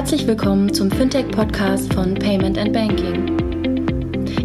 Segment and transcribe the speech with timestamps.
[0.00, 3.38] Herzlich willkommen zum Fintech-Podcast von Payment and Banking.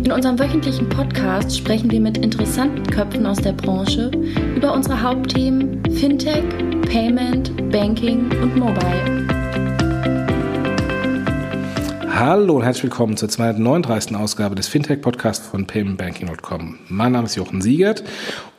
[0.03, 4.11] In unserem wöchentlichen Podcast sprechen wir mit interessanten Köpfen aus der Branche
[4.53, 6.43] über unsere Hauptthemen Fintech,
[6.91, 9.25] Payment, Banking und Mobile.
[12.09, 14.13] Hallo und herzlich willkommen zur 239.
[14.17, 16.79] Ausgabe des Fintech-Podcasts von paymentbanking.com.
[16.89, 18.03] Mein Name ist Jochen Siegert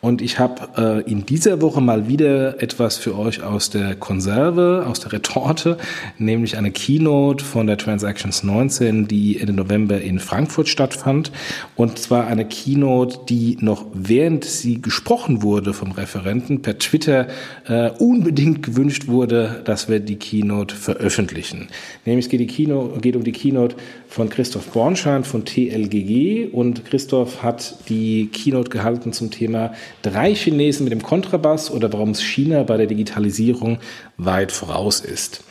[0.07, 4.85] und ich habe äh, in dieser Woche mal wieder etwas für euch aus der Konserve,
[4.87, 5.79] aus der Retorte,
[6.17, 11.33] nämlich eine Keynote von der Transactions 19, die Ende November in Frankfurt stattfand.
[11.75, 17.27] Und zwar eine Keynote, die noch während sie gesprochen wurde vom Referenten per Twitter
[17.67, 21.67] äh, unbedingt gewünscht wurde, dass wir die Keynote veröffentlichen.
[22.05, 23.75] Nämlich geht, die Keynote, geht um die Keynote
[24.17, 30.85] von Christoph Bornschein von TLGG und Christoph hat die Keynote gehalten zum Thema drei Chinesen
[30.85, 33.79] mit dem Kontrabass oder warum China bei der Digitalisierung
[34.17, 35.45] weit voraus ist.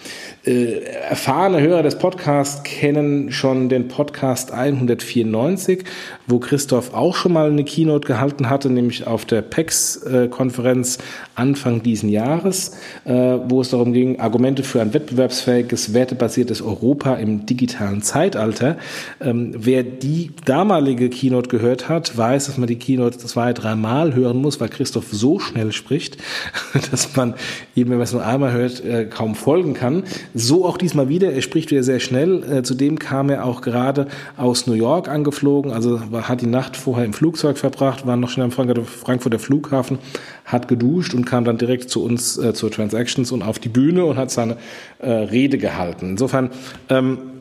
[0.45, 5.84] Äh, erfahrene Hörer des Podcasts kennen schon den Podcast 194,
[6.27, 10.99] wo Christoph auch schon mal eine Keynote gehalten hatte, nämlich auf der PEX-Konferenz
[11.34, 17.48] Anfang diesen Jahres, äh, wo es darum ging, Argumente für ein wettbewerbsfähiges, wertebasiertes Europa im
[17.48, 18.77] digitalen Zeitalter.
[19.21, 24.37] Ähm, wer die damalige Keynote gehört hat, weiß, dass man die Keynote zwei, dreimal hören
[24.37, 26.18] muss, weil Christoph so schnell spricht,
[26.91, 27.34] dass man
[27.76, 30.04] eben, wenn man es nur einmal hört, äh, kaum folgen kann.
[30.37, 31.31] So auch diesmal wieder.
[31.31, 32.43] Er spricht wieder sehr schnell.
[32.43, 37.05] Äh, zudem kam er auch gerade aus New York angeflogen, also hat die Nacht vorher
[37.05, 39.97] im Flugzeug verbracht, war noch schnell am Frankfurter Flughafen,
[40.43, 44.03] hat geduscht und kam dann direkt zu uns äh, zur Transactions und auf die Bühne
[44.03, 44.57] und hat seine
[44.99, 46.09] äh, Rede gehalten.
[46.09, 46.49] Insofern
[46.89, 47.34] ähm, äh,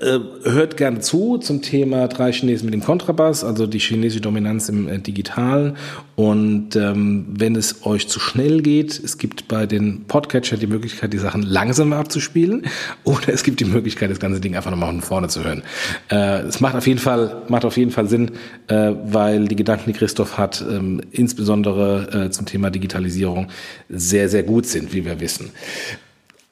[0.00, 4.88] hört gerne zu zum Thema drei Chinesen mit dem Kontrabass, also die chinesische Dominanz im
[4.88, 5.76] äh, Digitalen.
[6.16, 11.12] Und ähm, wenn es euch zu schnell geht, es gibt bei den Podcatcher die Möglichkeit,
[11.12, 12.66] die Sachen langsamer abzuspielen,
[13.04, 15.62] oder es gibt die Möglichkeit, das ganze Ding einfach nochmal von vorne zu hören.
[16.10, 18.32] Äh, es macht auf jeden Fall macht auf jeden Fall Sinn,
[18.68, 23.48] äh, weil die Gedanken, die Christoph hat, ähm, insbesondere äh, zum Thema Digitalisierung
[23.88, 25.50] sehr sehr gut sind, wie wir wissen.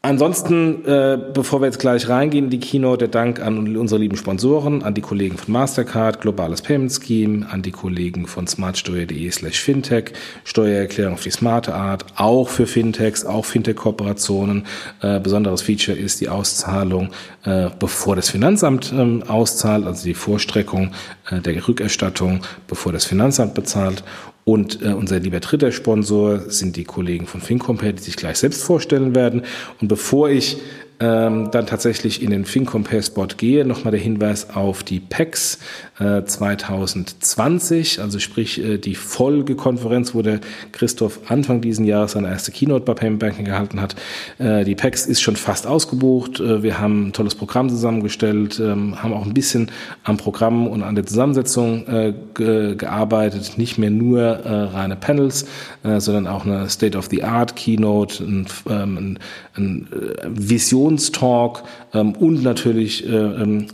[0.09, 4.17] Ansonsten, äh, bevor wir jetzt gleich reingehen in die Keynote, der Dank an unsere lieben
[4.17, 9.61] Sponsoren, an die Kollegen von Mastercard, Globales Payment Scheme, an die Kollegen von smartsteuer.de slash
[9.61, 10.15] fintech,
[10.45, 14.65] Steuererklärung auf die smarte Art, auch für Fintechs, auch Fintech-Kooperationen.
[15.03, 17.11] Äh, besonderes Feature ist die Auszahlung,
[17.45, 20.93] äh, bevor das Finanzamt ähm, auszahlt, also die Vorstreckung
[21.31, 24.03] äh, der Rückerstattung, bevor das Finanzamt bezahlt.
[24.49, 28.65] Und äh, unser lieber dritter Sponsor sind die Kollegen von FinCompare, die sich gleich selbst
[28.65, 29.43] vorstellen werden.
[29.79, 30.57] Und bevor ich
[31.01, 35.59] ähm, dann tatsächlich in den FinCompare Spot gehe, nochmal der Hinweis auf die äh,
[35.99, 40.41] 2020, also sprich äh, die Folgekonferenz, wo der
[40.73, 43.97] Christoph Anfang diesen Jahres seine erste Keynote bei Payment Banking gehalten hat.
[44.39, 46.41] Äh, die PEX ist schon fast ausgebucht.
[46.41, 49.71] Äh, wir haben ein tolles Programm zusammengestellt, ähm, haben auch ein bisschen
[50.05, 53.59] am Programm und an der Zusammensetzung äh, ge gearbeitet.
[53.59, 55.47] Nicht mehr nur äh, reine Panels,
[55.83, 59.19] äh, sondern auch eine State-of-the-Art Keynote, ein, ähm, ein,
[59.57, 59.89] ein
[60.29, 61.63] Vision Innovationstalk
[61.95, 63.67] ähm, und natürlich äh, äh,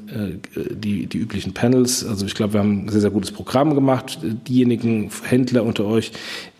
[0.70, 2.04] die, die üblichen Panels.
[2.14, 4.20] Also ich glaube, wir haben ein sehr, sehr gutes Programm gemacht.
[4.22, 6.12] Diejenigen Händler unter euch,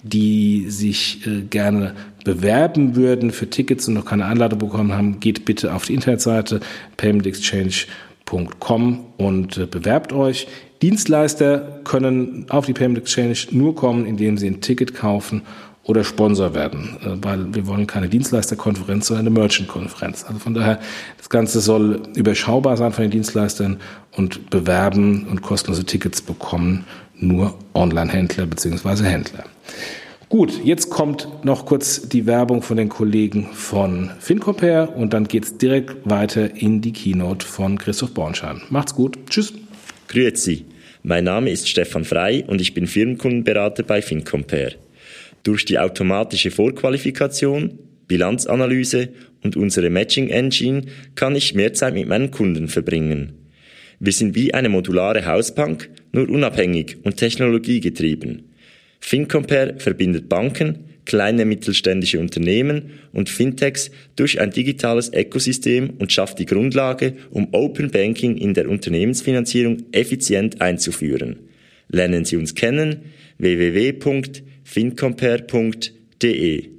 [0.02, 1.94] die sich äh, gerne
[2.24, 6.58] bewerben würden für Tickets und noch keine Einladung bekommen haben, geht bitte auf die Internetseite
[6.96, 10.48] paymentexchange.com und äh, bewerbt euch.
[10.82, 15.42] Dienstleister können auf die Payment Exchange nur kommen, indem sie ein Ticket kaufen
[15.84, 20.24] oder Sponsor werden, äh, weil wir wollen keine Dienstleisterkonferenz, sondern eine Merchant-Konferenz.
[20.24, 20.80] Also von daher,
[21.18, 23.78] das Ganze soll überschaubar sein von den Dienstleistern
[24.16, 26.84] und bewerben und kostenlose Tickets bekommen
[27.16, 29.44] nur Online-Händler beziehungsweise Händler.
[30.28, 35.58] Gut, jetzt kommt noch kurz die Werbung von den Kollegen von FinCompare und dann geht's
[35.58, 38.62] direkt weiter in die Keynote von Christoph Bornschein.
[38.70, 39.18] Macht's gut.
[39.28, 39.52] Tschüss.
[40.08, 40.64] Grüezi.
[41.02, 44.76] Mein Name ist Stefan Frei und ich bin Firmenkundenberater bei FinCompare.
[45.44, 47.78] Durch die automatische Vorqualifikation,
[48.08, 49.10] Bilanzanalyse
[49.42, 53.34] und unsere Matching Engine kann ich mehr Zeit mit meinen Kunden verbringen.
[54.00, 58.50] Wir sind wie eine modulare Hausbank, nur unabhängig und technologiegetrieben.
[59.00, 66.46] FinCompare verbindet Banken, kleine mittelständische Unternehmen und Fintechs durch ein digitales Ökosystem und schafft die
[66.46, 71.36] Grundlage, um Open Banking in der Unternehmensfinanzierung effizient einzuführen.
[71.88, 73.02] Lernen Sie uns kennen
[73.36, 73.92] www
[74.64, 76.74] fincompare.de.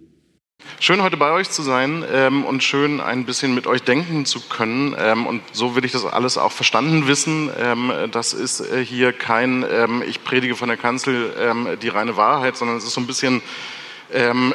[0.79, 4.41] Schön heute bei euch zu sein ähm, und schön ein bisschen mit euch denken zu
[4.41, 4.95] können.
[4.99, 7.49] Ähm, und so will ich das alles auch verstanden wissen.
[7.57, 12.17] Ähm, das ist äh, hier kein, ähm, ich predige von der Kanzel ähm, die reine
[12.17, 13.41] Wahrheit, sondern es ist so ein bisschen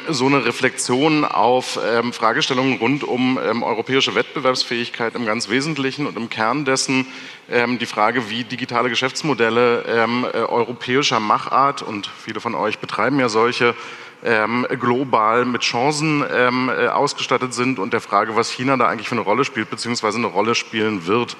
[0.09, 6.15] so eine Reflexion auf ähm, Fragestellungen rund um ähm, europäische Wettbewerbsfähigkeit im ganz Wesentlichen und
[6.17, 7.05] im Kern dessen
[7.49, 13.19] ähm, die Frage, wie digitale Geschäftsmodelle ähm, äh, europäischer Machart und viele von euch betreiben
[13.19, 13.75] ja solche
[14.23, 19.09] ähm, global mit Chancen ähm, äh, ausgestattet sind und der Frage, was China da eigentlich
[19.09, 21.35] für eine Rolle spielt, beziehungsweise eine Rolle spielen wird.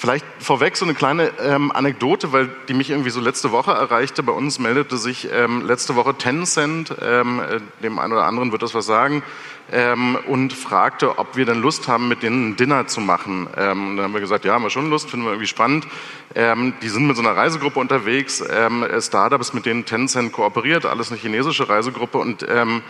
[0.00, 4.22] Vielleicht vorweg so eine kleine ähm, Anekdote, weil die mich irgendwie so letzte Woche erreichte.
[4.22, 8.62] Bei uns meldete sich ähm, letzte Woche Tencent, ähm, äh, dem einen oder anderen wird
[8.62, 9.22] das was sagen,
[9.70, 13.46] ähm, und fragte, ob wir denn Lust haben, mit denen ein Dinner zu machen.
[13.58, 15.86] Ähm, dann haben wir gesagt, ja, haben wir schon Lust, finden wir irgendwie spannend.
[16.34, 21.10] Ähm, die sind mit so einer Reisegruppe unterwegs, ähm, Startups, mit denen Tencent kooperiert, alles
[21.10, 22.80] eine chinesische Reisegruppe und ähm,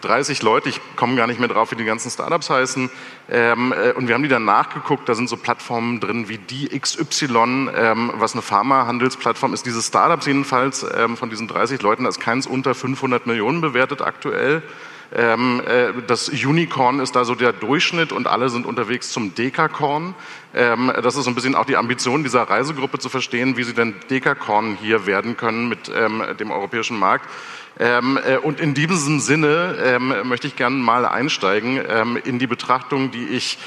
[0.00, 2.90] 30 Leute, ich komme gar nicht mehr drauf, wie die ganzen Startups heißen.
[3.30, 6.68] Ähm, äh, und wir haben die dann nachgeguckt, da sind so Plattformen drin wie die
[6.78, 9.66] XY, ähm, was eine Pharma-Handelsplattform ist.
[9.66, 14.02] Diese Startups jedenfalls ähm, von diesen 30 Leuten, da ist keins unter 500 Millionen bewertet
[14.02, 14.62] aktuell.
[15.12, 20.14] Ähm, äh, das Unicorn ist da so der Durchschnitt und alle sind unterwegs zum Dekakorn.
[20.54, 23.74] Ähm, das ist so ein bisschen auch die Ambition dieser Reisegruppe zu verstehen, wie sie
[23.74, 27.28] denn Dekakorn hier werden können mit ähm, dem europäischen Markt.
[27.78, 32.46] Ähm, äh, und in diesem Sinne ähm, möchte ich gerne mal einsteigen ähm, in die
[32.46, 33.58] Betrachtung, die ich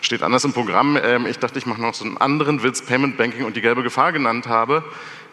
[0.00, 0.98] steht anders im Programm.
[1.02, 3.82] Ähm, ich dachte, ich mache noch so einen anderen Witz, Payment Banking und die gelbe
[3.82, 4.84] Gefahr genannt habe,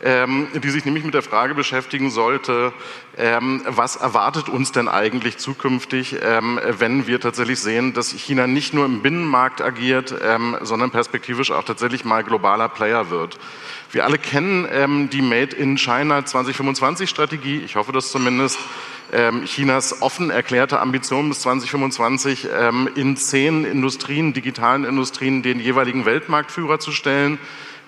[0.02, 2.72] die sich nämlich mit der Frage beschäftigen sollte,
[3.18, 8.86] ähm, was erwartet uns denn eigentlich zukünftig, wenn wir tatsächlich sehen, dass China nicht nur
[8.86, 10.14] im Binnenmarkt agiert,
[10.62, 13.38] sondern perspektivisch auch tatsächlich mal globaler Player wird.
[13.92, 17.58] Wir alle kennen ähm, die Made in China 2025 Strategie.
[17.66, 18.60] Ich hoffe das zumindest.
[19.12, 26.06] Ähm, Chinas offen erklärte Ambition bis 2025 ähm, in zehn Industrien, digitalen Industrien, den jeweiligen
[26.06, 27.40] Weltmarktführer zu stellen.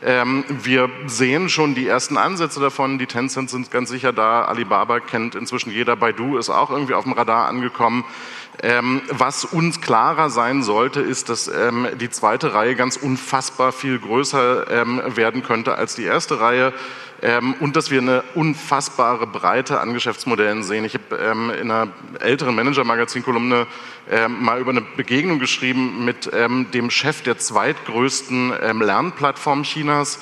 [0.03, 2.97] Ähm, wir sehen schon die ersten Ansätze davon.
[2.97, 4.43] Die Tencent sind ganz sicher da.
[4.45, 5.95] Alibaba kennt inzwischen jeder.
[5.95, 8.03] Baidu ist auch irgendwie auf dem Radar angekommen.
[8.63, 13.97] Ähm, was uns klarer sein sollte, ist, dass ähm, die zweite Reihe ganz unfassbar viel
[13.99, 16.73] größer ähm, werden könnte als die erste Reihe
[17.21, 20.85] ähm, und dass wir eine unfassbare Breite an Geschäftsmodellen sehen.
[20.85, 23.67] Ich habe ähm, in einer älteren Manager-Magazin-Kolumne
[24.09, 28.49] ähm, mal über eine Begegnung geschrieben mit dem Chef der zweitgrößten
[28.81, 30.19] Lernplattform Chinas.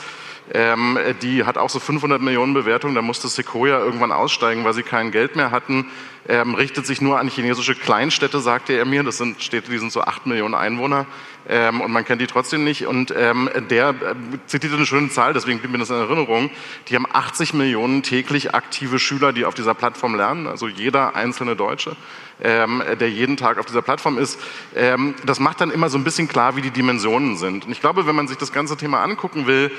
[0.53, 2.95] Ähm, die hat auch so 500 Millionen Bewertungen.
[2.95, 5.85] Da musste Sequoia irgendwann aussteigen, weil sie kein Geld mehr hatten
[6.29, 9.03] ähm, richtet sich nur an chinesische Kleinstädte, sagte er mir.
[9.03, 11.07] Das sind Städte, die sind so acht Millionen Einwohner
[11.47, 12.85] ähm, und man kennt die trotzdem nicht.
[12.85, 14.15] Und ähm, der äh,
[14.45, 16.51] zitierte eine schöne Zahl, deswegen blieb mir das in Erinnerung.
[16.87, 21.55] Die haben 80 Millionen täglich aktive Schüler, die auf dieser Plattform lernen, also jeder einzelne
[21.55, 21.95] Deutsche,
[22.43, 24.39] ähm, der jeden Tag auf dieser Plattform ist.
[24.75, 27.65] Ähm, das macht dann immer so ein bisschen klar, wie die Dimensionen sind.
[27.65, 29.71] Und ich glaube, wenn man sich das ganze Thema angucken will,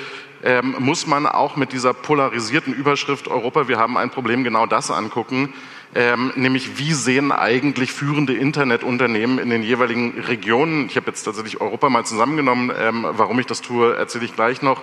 [0.42, 4.90] ähm, muss man auch mit dieser polarisierten Überschrift Europa, wir haben ein Problem, genau das
[4.90, 5.52] angucken
[5.94, 11.60] ähm, nämlich wie sehen eigentlich führende Internetunternehmen in den jeweiligen Regionen, ich habe jetzt tatsächlich
[11.60, 14.82] Europa mal zusammengenommen, ähm, warum ich das tue, erzähle ich gleich noch,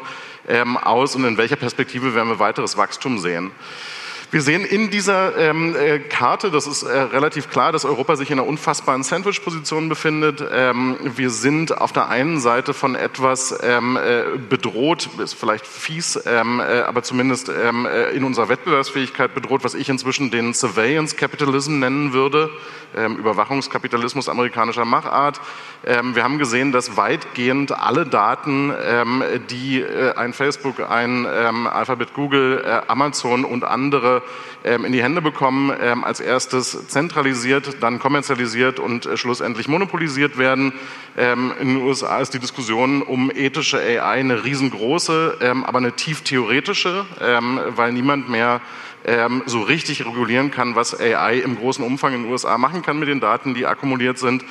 [0.50, 3.52] ähm, aus und in welcher Perspektive werden wir weiteres Wachstum sehen.
[4.30, 8.30] Wir sehen in dieser ähm, äh, Karte, das ist äh, relativ klar, dass Europa sich
[8.30, 10.44] in einer unfassbaren Sandwich-Position befindet.
[10.52, 16.20] Ähm, wir sind auf der einen Seite von etwas ähm, äh, bedroht, ist vielleicht fies,
[16.26, 21.16] ähm, äh, aber zumindest ähm, äh, in unserer Wettbewerbsfähigkeit bedroht, was ich inzwischen den Surveillance
[21.16, 22.50] Capitalism nennen würde,
[22.98, 25.40] ähm, Überwachungskapitalismus amerikanischer Machart.
[25.84, 28.74] wir haben gesehen, dass weitgehend alle Daten,
[29.50, 34.17] die äh, ein Facebook, ein Alphabet, Google, Amazon und andere
[34.64, 40.38] ähm, in die Hände bekommen, ähm, als erstes zentralisiert, dann kommerzialisiert und äh, schlussendlich monopolisiert
[40.38, 40.74] werden.
[41.18, 46.22] Ähm, in den USA ist die Diskussion um ethische AI eine riesengroße, aber eine tief
[46.22, 47.06] theoretische,
[47.76, 48.62] weil niemand mehr
[49.46, 53.08] so richtig regulieren kann, was AI im großen Umfang in den USA machen kann mit
[53.08, 54.44] den Daten, die akkumuliert sind.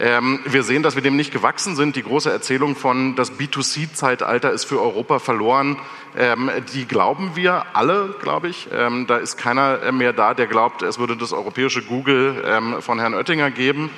[0.00, 1.96] Ähm, wir sehen, dass wir dem nicht gewachsen sind.
[1.96, 5.76] Die große Erzählung von das B2C-Zeitalter ist für Europa verloren,
[6.16, 8.68] ähm, die glauben wir alle, glaube ich.
[8.72, 13.00] Ähm, da ist keiner mehr da, der glaubt, es würde das europäische Google ähm, von
[13.00, 13.90] Herrn Oettinger geben.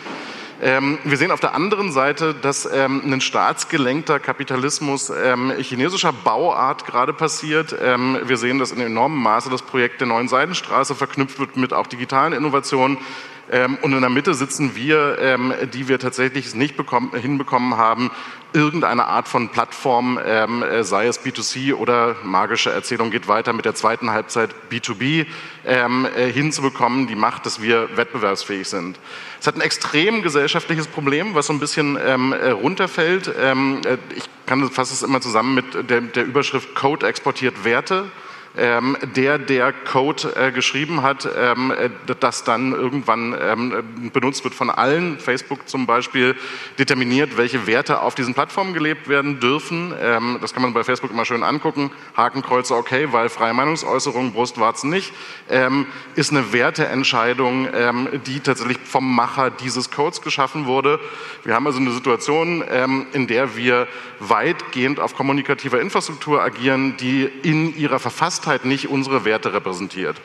[0.63, 6.85] Ähm, wir sehen auf der anderen Seite, dass ähm, ein staatsgelenkter Kapitalismus ähm, chinesischer Bauart
[6.85, 7.75] gerade passiert.
[7.83, 11.73] Ähm, wir sehen, dass in enormem Maße das Projekt der neuen Seidenstraße verknüpft wird mit
[11.73, 12.99] auch digitalen Innovationen.
[13.51, 18.11] Ähm, und in der Mitte sitzen wir, ähm, die wir tatsächlich nicht bekommen, hinbekommen haben,
[18.53, 23.65] irgendeine Art von Plattform, ähm, äh, sei es B2C oder magische Erzählung geht weiter mit
[23.65, 25.27] der zweiten Halbzeit B2B,
[25.65, 28.99] ähm, äh, hinzubekommen, die macht, dass wir wettbewerbsfähig sind.
[29.41, 33.33] Es hat ein extrem gesellschaftliches Problem, was so ein bisschen ähm, äh, runterfällt.
[33.41, 38.11] Ähm, äh, ich kann fasse es immer zusammen mit der, der Überschrift Code exportiert Werte.
[38.57, 44.55] Ähm, der der Code äh, geschrieben hat, ähm, äh, das dann irgendwann ähm, benutzt wird
[44.55, 45.19] von allen.
[45.21, 46.35] Facebook zum Beispiel
[46.79, 49.95] determiniert, welche Werte auf diesen Plattformen gelebt werden dürfen.
[50.01, 51.93] Ähm, das kann man bei Facebook immer schön angucken.
[52.17, 55.13] Hakenkreuze okay, weil freie Meinungsäußerung, Brustwarzen nicht,
[55.49, 60.99] ähm, ist eine Werteentscheidung, ähm, die tatsächlich vom Macher dieses Codes geschaffen wurde.
[61.45, 62.63] Wir haben also eine Situation,
[63.13, 63.87] in der wir
[64.19, 67.99] weitgehend auf kommunikativer Infrastruktur agieren, die in ihrer
[68.41, 70.17] Verfasstheit nicht unsere Werte repräsentiert.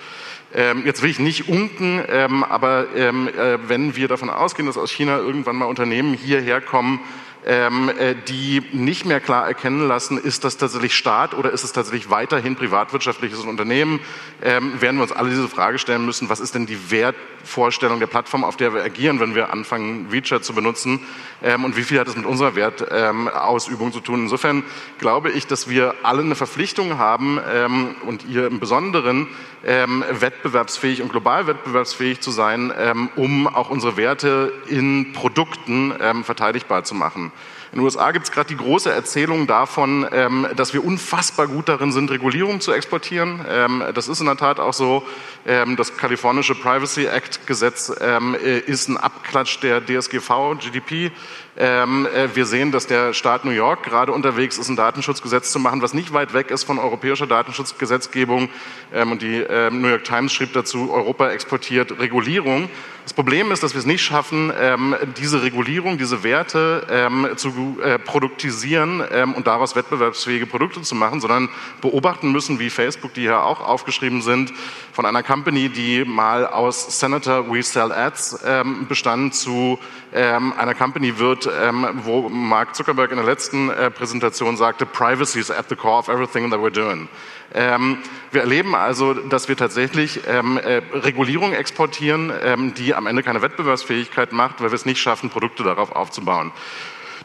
[0.54, 4.78] Ähm, jetzt will ich nicht unken, ähm, aber ähm, äh, wenn wir davon ausgehen, dass
[4.78, 7.02] aus China irgendwann mal Unternehmen hierher kommen,
[7.46, 11.74] ähm, äh, die nicht mehr klar erkennen lassen, ist das tatsächlich Staat oder ist es
[11.74, 14.00] tatsächlich weiterhin privatwirtschaftliches Unternehmen,
[14.42, 18.08] ähm, werden wir uns alle diese Frage stellen müssen, was ist denn die Wertvorstellung der
[18.08, 21.02] Plattform, auf der wir agieren, wenn wir anfangen, WeChat zu benutzen
[21.44, 24.24] ähm, und wie viel hat es mit unserer Wertausübung zu tun.
[24.24, 24.64] Insofern
[24.98, 29.28] glaube ich, dass wir alle eine Verpflichtung haben ähm, und ihr im Besonderen
[29.64, 36.84] ähm, wettbewerbsfähig und global wettbewerbsfähig zu sein, ähm, um auch unsere Werte in Produkten verteidigbar
[36.84, 37.32] zu machen.
[37.76, 41.68] In den USA gibt es gerade die große Erzählung davon, ähm, dass wir unfassbar gut
[41.68, 43.46] darin sind, Regulierung zu exportieren.
[43.50, 45.06] Ähm, das ist in der Tat auch so.
[45.46, 51.12] Ähm, das kalifornische Privacy Act Gesetz ähm, äh, ist ein Abklatsch der DSGV, GDP.
[51.58, 55.60] Ähm, äh, wir sehen, dass der Staat New York gerade unterwegs ist, ein Datenschutzgesetz zu
[55.60, 58.50] machen, was nicht weit weg ist von europäischer Datenschutzgesetzgebung.
[58.94, 62.70] Ähm, und die ähm, New York Times schrieb dazu, Europa exportiert Regulierung.
[63.06, 67.78] Das Problem ist, dass wir es nicht schaffen, ähm, diese Regulierung, diese Werte ähm, zu
[67.84, 71.50] äh, produktisieren ähm, und daraus wettbewerbsfähige Produkte zu machen, sondern
[71.82, 74.52] beobachten müssen, wie Facebook, die hier auch aufgeschrieben sind,
[74.92, 78.40] von einer Company, die mal aus Senator We Sell Ads
[78.88, 79.78] bestand, zu
[80.14, 85.70] einer Company wird, wo Mark Zuckerberg in der letzten äh, Präsentation sagte, Privacy is at
[85.70, 87.08] the core of everything that we're doing.
[87.54, 88.00] Ähm,
[88.32, 93.42] wir erleben also, dass wir tatsächlich ähm, äh, Regulierung exportieren, ähm, die am Ende keine
[93.42, 96.52] Wettbewerbsfähigkeit macht, weil wir es nicht schaffen, Produkte darauf aufzubauen.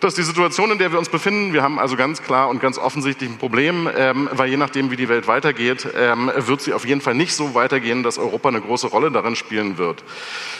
[0.00, 1.52] Das ist die Situation, in der wir uns befinden.
[1.52, 4.96] Wir haben also ganz klar und ganz offensichtlich ein Problem, ähm, weil je nachdem, wie
[4.96, 8.62] die Welt weitergeht, ähm, wird sie auf jeden Fall nicht so weitergehen, dass Europa eine
[8.62, 10.02] große Rolle darin spielen wird.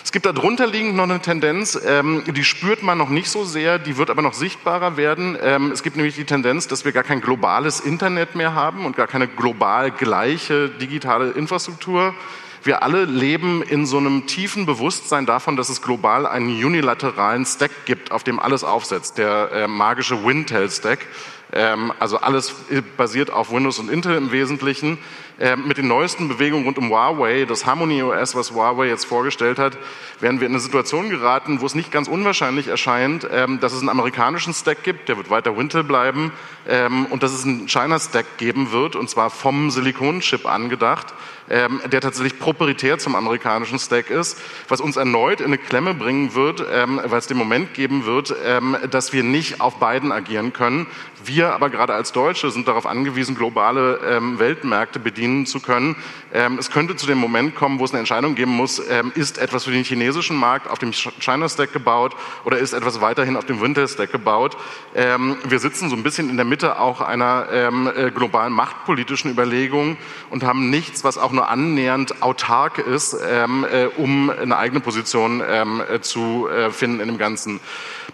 [0.05, 3.79] Es gibt darunter liegend noch eine Tendenz, ähm, die spürt man noch nicht so sehr,
[3.79, 5.39] die wird aber noch sichtbarer werden.
[5.43, 8.95] Ähm, es gibt nämlich die Tendenz, dass wir gar kein globales Internet mehr haben und
[8.95, 12.15] gar keine global gleiche digitale Infrastruktur.
[12.63, 17.71] Wir alle leben in so einem tiefen Bewusstsein davon, dass es global einen unilateralen Stack
[17.87, 21.07] gibt, auf dem alles aufsetzt, der äh, magische Wintel-Stack.
[21.53, 22.55] Ähm, also alles
[22.97, 24.99] basiert auf Windows und Intel im Wesentlichen.
[25.43, 29.59] Ähm, mit den neuesten Bewegungen rund um Huawei, das Harmony OS, was Huawei jetzt vorgestellt
[29.59, 29.79] hat,
[30.21, 33.81] werden wir in eine Situation geraten, wo es nicht ganz unwahrscheinlich erscheint, ähm, dass es
[33.81, 36.33] einen amerikanischen Stack gibt, der wird weiter Wintel bleiben,
[37.11, 41.15] und dass es einen China-Stack geben wird, und zwar vom Silikonchip angedacht,
[41.49, 44.39] der tatsächlich proprietär zum amerikanischen Stack ist,
[44.69, 48.35] was uns erneut in eine Klemme bringen wird, weil es den Moment geben wird,
[48.91, 50.87] dass wir nicht auf beiden agieren können.
[51.25, 55.97] Wir aber gerade als Deutsche sind darauf angewiesen, globale ähm, Weltmärkte bedienen zu können.
[56.33, 59.39] Ähm, es könnte zu dem Moment kommen, wo es eine Entscheidung geben muss, ähm, ist
[59.39, 63.61] etwas für den chinesischen Markt auf dem China-Stack gebaut oder ist etwas weiterhin auf dem
[63.61, 64.57] Winter-Stack gebaut.
[64.93, 69.97] wir sitzen so ein bisschen in der Mitte auch einer äh, globalen machtpolitischen Überlegung
[70.31, 73.47] und haben nichts, was auch nur annähernd autark ist, äh,
[73.97, 77.61] um eine eigene Position äh, zu finden in dem Ganzen.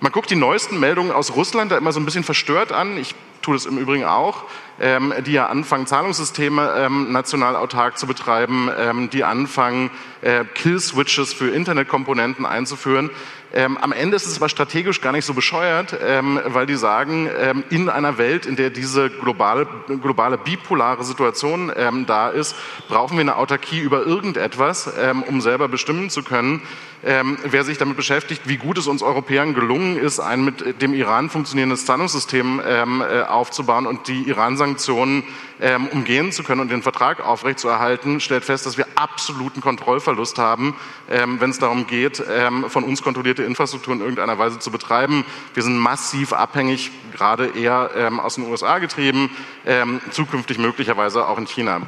[0.01, 2.96] Man guckt die neuesten Meldungen aus Russland da immer so ein bisschen verstört an.
[2.99, 3.15] Ich
[3.47, 4.45] tue das im Übrigen auch,
[4.81, 11.33] ähm, die ja anfangen, Zahlungssysteme ähm, national autark zu betreiben, ähm, die anfangen, äh, Kill-Switches
[11.33, 13.11] für Internetkomponenten einzuführen.
[13.55, 17.31] Ähm, am Ende ist es aber strategisch gar nicht so bescheuert, ähm, weil die sagen,
[17.39, 19.69] ähm, in einer Welt, in der diese globale,
[20.03, 21.73] globale bipolare Situation
[22.07, 22.57] da ist,
[22.89, 24.91] brauchen wir eine Autarkie über irgendetwas,
[25.27, 26.63] um selber bestimmen zu können,
[27.05, 30.95] ähm, wer sich damit beschäftigt, wie gut es uns Europäern gelungen ist, ein mit dem
[30.95, 35.25] Iran funktionierendes Zahlungssystem äh, aufzubauen und die Iran-Sanktionen
[35.61, 40.75] ähm, umgehen zu können und den Vertrag aufrechtzuerhalten, stellt fest, dass wir absoluten Kontrollverlust haben,
[41.11, 45.25] ähm, wenn es darum geht, ähm, von uns kontrollierte Infrastruktur in irgendeiner Weise zu betreiben.
[45.55, 49.31] Wir sind massiv abhängig, gerade eher ähm, aus den USA getrieben,
[49.65, 51.83] ähm, zukünftig möglicherweise auch in China.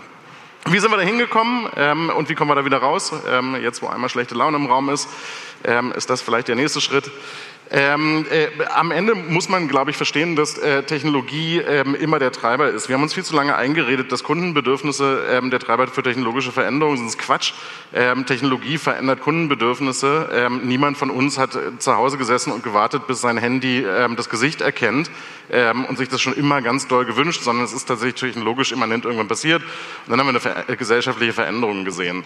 [0.67, 3.81] Wie sind wir da hingekommen ähm, und wie kommen wir da wieder raus, ähm, jetzt
[3.83, 5.09] wo einmal schlechte Laune im Raum ist?
[5.65, 7.11] ähm, ist das vielleicht der nächste Schritt.
[7.71, 12.33] Ähm, äh, am Ende muss man, glaube ich, verstehen, dass äh, Technologie ähm, immer der
[12.33, 12.89] Treiber ist.
[12.89, 16.97] Wir haben uns viel zu lange eingeredet, dass Kundenbedürfnisse ähm, der Treiber für technologische Veränderungen
[16.97, 17.09] sind.
[17.09, 17.53] Das ist Quatsch.
[17.93, 20.31] Ähm, Technologie verändert Kundenbedürfnisse.
[20.33, 24.17] Ähm, niemand von uns hat äh, zu Hause gesessen und gewartet, bis sein Handy ähm,
[24.17, 25.11] das Gesicht erkennt
[25.89, 29.29] und sich das schon immer ganz doll gewünscht, sondern es ist tatsächlich technologisch immanent irgendwann
[29.29, 29.63] passiert.
[29.63, 32.23] Und dann haben wir eine ver gesellschaftliche Veränderung gesehen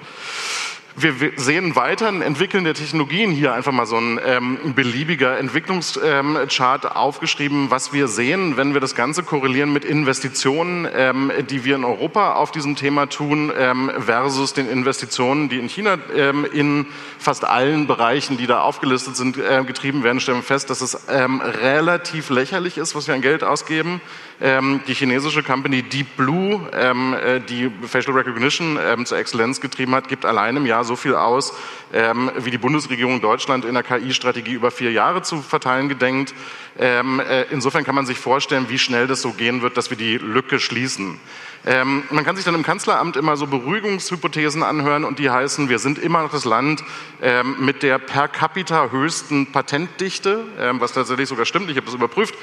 [0.97, 6.91] wir sehen weiter entwickeln der Technologien hier einfach mal so ein ähm, beliebiger Entwicklungschart ähm,
[6.91, 11.85] aufgeschrieben, was wir sehen, wenn wir das Ganze korrelieren mit Investitionen, ähm, die wir in
[11.85, 16.87] Europa auf diesem Thema tun, ähm, versus den Investitionen, die in China ähm, in
[17.19, 21.07] fast allen Bereichen, die da aufgelistet sind, äh, getrieben werden, stellen wir fest, dass es
[21.09, 24.01] relativ lächerlich ist, was wir an Geld ausgeben.
[24.43, 30.57] Die chinesische Company Deep Blue, äh, die Facial Recognition zur Exzellenz getrieben hat, gibt allein
[30.57, 31.55] im Jahr so viel aus,
[31.93, 36.35] ähm, wie die Bundesregierung Deutschland in der KI-Strategie über vier Jahre zu verteilen gedenkt.
[36.79, 39.97] Ähm, äh, insofern kann man sich vorstellen, wie schnell das so gehen wird, dass wir
[39.97, 41.21] die Lücke schließen.
[41.65, 45.79] Ähm, man kann sich dann im Kanzleramt immer so Beruhigungshypothesen anhören und die heißen, wir
[45.79, 46.83] sind immer noch das Land
[47.21, 51.95] ähm, mit der per capita höchsten Patentdichte, ähm, was tatsächlich sogar stimmt, ich habe das
[51.95, 52.35] überprüft.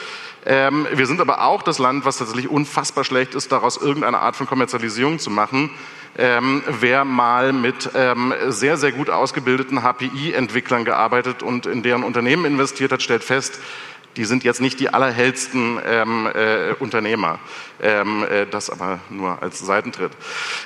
[0.46, 4.36] Ähm, wir sind aber auch das Land, was tatsächlich unfassbar schlecht ist, daraus irgendeine Art
[4.36, 5.72] von Kommerzialisierung zu machen.
[6.18, 12.46] Ähm, wer mal mit ähm, sehr, sehr gut ausgebildeten HPI-Entwicklern gearbeitet und in deren Unternehmen
[12.46, 13.60] investiert hat, stellt fest,
[14.18, 17.40] die sind jetzt nicht die allerhellsten ähm, äh, Unternehmer.
[17.82, 20.12] Ähm, äh, das aber nur als Seitentritt.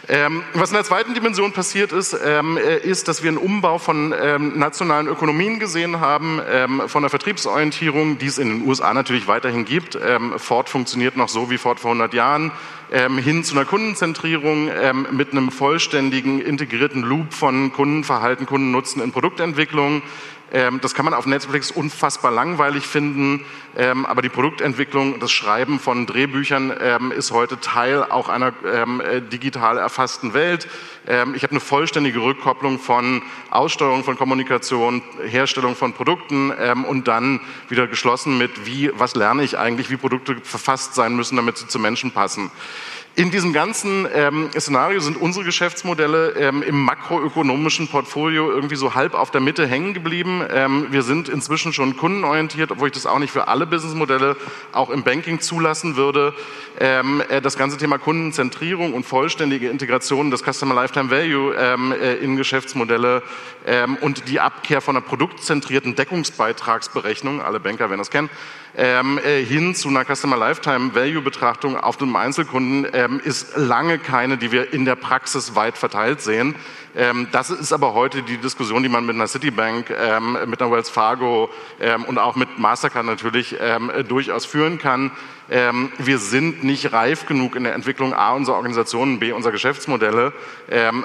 [0.07, 3.77] Ähm, was in der zweiten Dimension passiert ist, ähm, äh, ist, dass wir einen Umbau
[3.77, 8.95] von ähm, nationalen Ökonomien gesehen haben, ähm, von der Vertriebsorientierung, die es in den USA
[8.95, 9.97] natürlich weiterhin gibt.
[10.37, 12.51] Ford funktioniert noch so wie Ford vor 100 Jahren
[12.91, 14.69] hin zu einer Kundenzentrierung
[15.11, 20.01] mit einem vollständigen integrierten Loop von Kundenverhalten, Kundennutzen in Produktentwicklung.
[20.53, 23.43] Ähm, das kann man auf Netflix unfassbar langweilig finden,
[23.75, 29.21] ähm, aber die Produktentwicklung, das Schreiben von Drehbüchern ähm, ist heute Teil auch einer äh,
[29.21, 30.67] digital erfassten Welt.
[31.05, 36.51] ich habe eine vollständige Rückkopplung von Aussteuerung von Kommunikation, Herstellung von Produkten
[36.87, 41.35] und dann wieder geschlossen mit, wie, was lerne ich eigentlich, wie Produkte verfasst sein müssen,
[41.35, 42.51] damit sie zu Menschen passen.
[43.15, 49.13] In diesem ganzen ähm, Szenario sind unsere Geschäftsmodelle ähm, im makroökonomischen Portfolio irgendwie so halb
[49.13, 50.43] auf der Mitte hängen geblieben.
[50.49, 54.35] Ähm, wir sind inzwischen schon kundenorientiert, obwohl ich das auch nicht für alle Businessmodelle
[54.71, 56.33] auch im Banking zulassen würde.
[56.79, 62.15] Ähm, äh, das ganze Thema Kundenzentrierung und vollständige Integration des Customer Lifetime Value ähm, äh,
[62.15, 63.21] in Geschäftsmodelle
[63.67, 68.31] ähm, und die Abkehr von einer produktzentrierten Deckungsbeitragsberechnung, alle Banker werden das kennen,
[68.75, 73.99] ähm, äh, hin zu einer Customer Lifetime Value Betrachtung auf dem Einzelkunden ähm, ist lange
[73.99, 76.55] keine, die wir in der Praxis weit verteilt sehen.
[76.95, 80.71] Ähm, das ist aber heute die Diskussion, die man mit einer Citibank, ähm, mit einer
[80.71, 85.11] Wells Fargo ähm, und auch mit Mastercard natürlich ähm, durchaus führen kann.
[85.49, 90.33] Ähm, wir sind nicht reif genug in der Entwicklung A unserer Organisationen, B unserer Geschäftsmodelle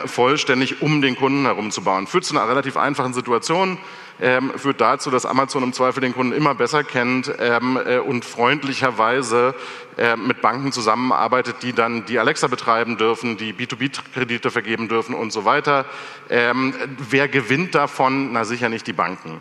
[0.06, 2.06] vollständig um den Kunden herum zu bauen.
[2.06, 3.78] Führt zu einer relativ einfachen Situation
[4.20, 8.24] ähm, führt dazu, dass Amazon im Zweifel den Kunden immer besser kennt ähm, äh, und
[8.24, 9.54] freundlicherweise
[9.96, 15.32] äh, mit Banken zusammenarbeitet, die dann die Alexa betreiben dürfen, die B2B-Kredite vergeben dürfen und
[15.32, 15.84] so weiter.
[16.30, 16.74] Ähm,
[17.10, 18.32] wer gewinnt davon?
[18.32, 19.40] Na sicher nicht die Banken.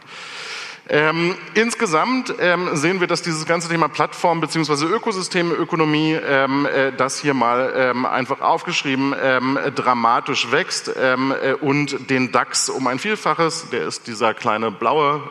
[0.90, 4.86] Ähm, insgesamt ähm, sehen wir, dass dieses ganze Thema Plattform bzw.
[4.86, 12.10] Ökosystemökonomie, ähm, äh, das hier mal ähm, einfach aufgeschrieben, ähm, dramatisch wächst ähm, äh, und
[12.10, 15.22] den DAX um ein Vielfaches, der ist dieser kleine blaue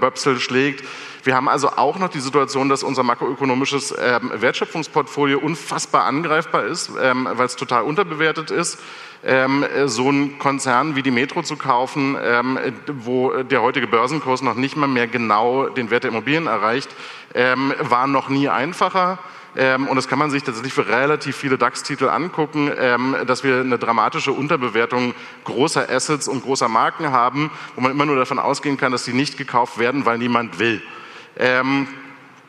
[0.00, 0.84] Böpsel, schlägt.
[1.28, 7.44] Wir haben also auch noch die Situation, dass unser makroökonomisches Wertschöpfungsportfolio unfassbar angreifbar ist, weil
[7.44, 8.78] es total unterbewertet ist
[9.24, 14.54] ähm, so einen Konzern wie die Metro zu kaufen, ähm, wo der heutige Börsenkurs noch
[14.54, 16.88] nicht mal mehr genau den Wert der Immobilien erreicht,
[17.34, 19.18] ähm, war noch nie einfacher.
[19.56, 23.60] Ähm, und das kann man sich tatsächlich für relativ viele DAX-Titel angucken, ähm, dass wir
[23.60, 25.14] eine dramatische Unterbewertung
[25.44, 29.14] großer Assets und großer Marken haben, wo man immer nur davon ausgehen kann, dass sie
[29.14, 30.82] nicht gekauft werden, weil niemand will.
[31.38, 31.88] Ähm,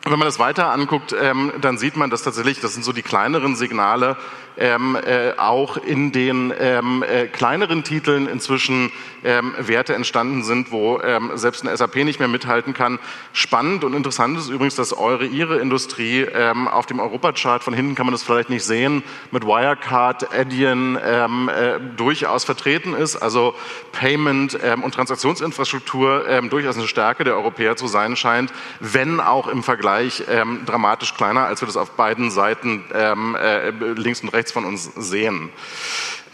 [0.06, 3.02] wenn man das weiter anguckt, ähm, dann sieht man, dass tatsächlich, das sind so die
[3.02, 4.18] kleineren Signale,
[4.58, 8.92] ähm, äh, auch in den ähm, äh, kleineren Titeln inzwischen
[9.24, 13.00] ähm, Werte entstanden sind, wo ähm, selbst eine SAP nicht mehr mithalten kann.
[13.34, 17.96] Spannend und interessant ist übrigens, dass eure, ihre Industrie ähm, auf dem Europachart, von hinten
[17.96, 23.16] kann man das vielleicht nicht sehen, mit Wirecard, Adyen ähm, äh, durchaus vertreten ist.
[23.16, 23.54] Also
[23.92, 29.48] Payment ähm, und Transaktionsinfrastruktur ähm, durchaus eine Stärke der Europäer zu sein scheint, wenn auch
[29.48, 30.24] im Vergleich
[30.66, 35.50] dramatisch kleiner, als wir das auf beiden Seiten äh, links und rechts von uns sehen.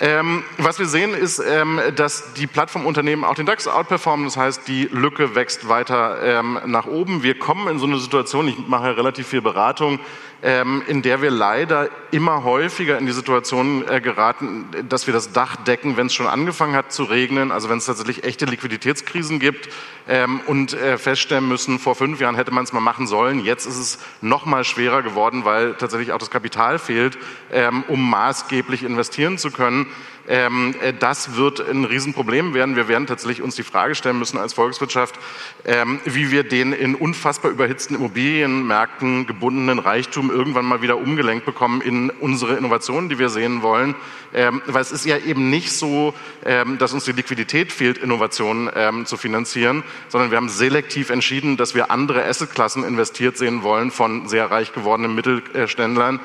[0.02, 4.26] Ähm, was wir sehen, ist, ähm, dass die Plattformunternehmen auch den DAX outperformen.
[4.26, 7.24] Das heißt, die Lücke wächst weiter ähm, nach oben.
[7.24, 10.00] Wir kommen in so eine Situation, ich mache relativ viel Beratung,
[10.44, 15.32] ähm, in der wir leider immer häufiger in die Situation äh, geraten, dass wir das
[15.32, 19.40] Dach decken, wenn es schon angefangen hat zu regnen, also wenn es tatsächlich echte Liquiditätskrisen
[19.40, 19.70] gibt
[20.08, 23.66] ähm, und äh, feststellen müssen, vor fünf Jahren hätte man es mal machen sollen, jetzt
[23.66, 27.18] ist es noch mal schwerer geworden, weil tatsächlich auch das Kapital fehlt,
[27.56, 29.88] ähm, um maßgeblich investieren zu können.
[30.28, 32.76] Ähm, äh, das wird ein Riesenproblem werden.
[32.76, 35.16] Wir werden tatsächlich uns die Frage stellen müssen als Volkswirtschaft,
[35.66, 41.82] ähm, wie wir den in unfassbar überhitzten Immobilienmärkten gebundenen Reichtum irgendwann mal wieder umgelenkt bekommen
[41.82, 43.96] in unsere Innovationen, die wir sehen wollen.
[44.34, 46.14] Ähm, weil es ist ja eben nicht so,
[46.80, 51.90] dass uns die Liquidität fehlt, Innovationen zu finanzieren, sondern wir haben selektiv entschieden, dass wir
[51.90, 56.20] andere Assetklassen investiert sehen wollen von sehr reich gewordenen Mittelständlern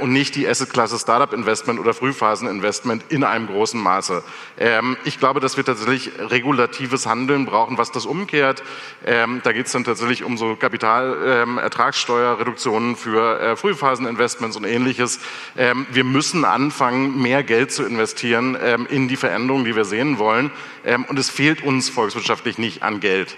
[0.00, 4.22] und nicht die Assetklasse Startup Investment oder Frühphaseninvestment in einem großen Maße.
[4.58, 8.64] Ähm, ich glaube, dass wir tatsächlich regulatives Handeln brauchen, was das umkehrt.
[9.04, 15.20] Ähm, da geht es dann tatsächlich um so Kapitalertragssteuerreduktionen für äh, Frühphaseninvestments und ähnliches.
[15.56, 20.18] Ähm, wir müssen anfangen, mehr Geld zu investieren ähm, in die Veränderungen, die wir sehen
[20.18, 20.50] wollen.
[20.84, 23.36] Ähm, und es fehlt uns volkswirtschaftlich nicht an Geld.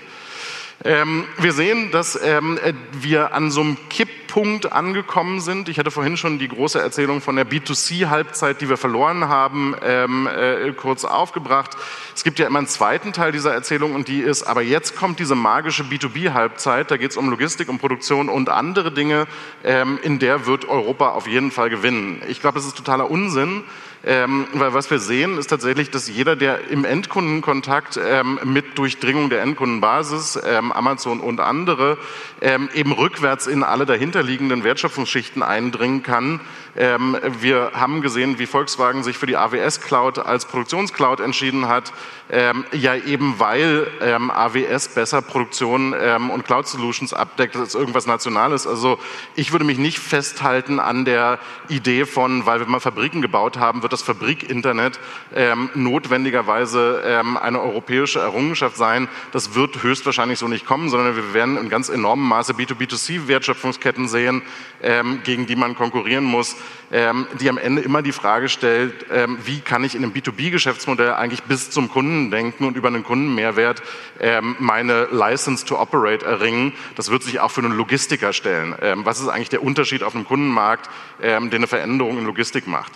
[0.84, 2.58] Ähm, wir sehen, dass ähm,
[2.92, 5.68] wir an so einem Kipppunkt angekommen sind.
[5.68, 10.26] Ich hatte vorhin schon die große Erzählung von der B2C-Halbzeit, die wir verloren haben, ähm,
[10.26, 11.76] äh, kurz aufgebracht.
[12.16, 15.20] Es gibt ja immer einen zweiten Teil dieser Erzählung und die ist, aber jetzt kommt
[15.20, 19.28] diese magische B2B-Halbzeit, da geht es um Logistik, um Produktion und andere Dinge,
[19.62, 22.22] ähm, in der wird Europa auf jeden Fall gewinnen.
[22.26, 23.62] Ich glaube, das ist totaler Unsinn.
[24.04, 29.30] Ähm, weil was wir sehen, ist tatsächlich, dass jeder, der im Endkundenkontakt ähm, mit Durchdringung
[29.30, 31.98] der Endkundenbasis, ähm, Amazon und andere,
[32.40, 36.40] ähm, eben rückwärts in alle dahinterliegenden Wertschöpfungsschichten eindringen kann.
[36.76, 41.92] Ähm, wir haben gesehen, wie Volkswagen sich für die AWS Cloud als Produktionscloud entschieden hat,
[42.30, 48.66] ähm, ja eben weil AWS besser Produktion und Cloud Solutions abdeckt als irgendwas Nationales.
[48.66, 48.98] Also
[49.34, 53.82] ich würde mich nicht festhalten an der Idee von, weil wir mal Fabriken gebaut haben,
[53.82, 54.98] wird das Fabrikinternet
[55.34, 59.08] ähm, notwendigerweise ähm, eine europäische Errungenschaft sein.
[59.32, 64.42] Das wird höchstwahrscheinlich so nicht kommen, sondern wir werden in ganz enormem Maße B2B2C-Wertschöpfungsketten sehen,
[64.82, 66.56] ähm, gegen die man konkurrieren muss,
[66.90, 71.12] ähm, die am Ende immer die Frage stellt, ähm, wie kann ich in einem B2B-Geschäftsmodell
[71.12, 73.82] eigentlich bis zum Kunden denken und über einen Kundenmehrwert
[74.20, 76.72] ähm, meine License to Operate erringen.
[76.96, 78.74] Das wird sich auch für einen Logistiker stellen.
[79.04, 80.88] was ist eigentlich der Unterschied auf einem Kundenmarkt,
[81.20, 82.92] der eine Veränderung in Logistik macht?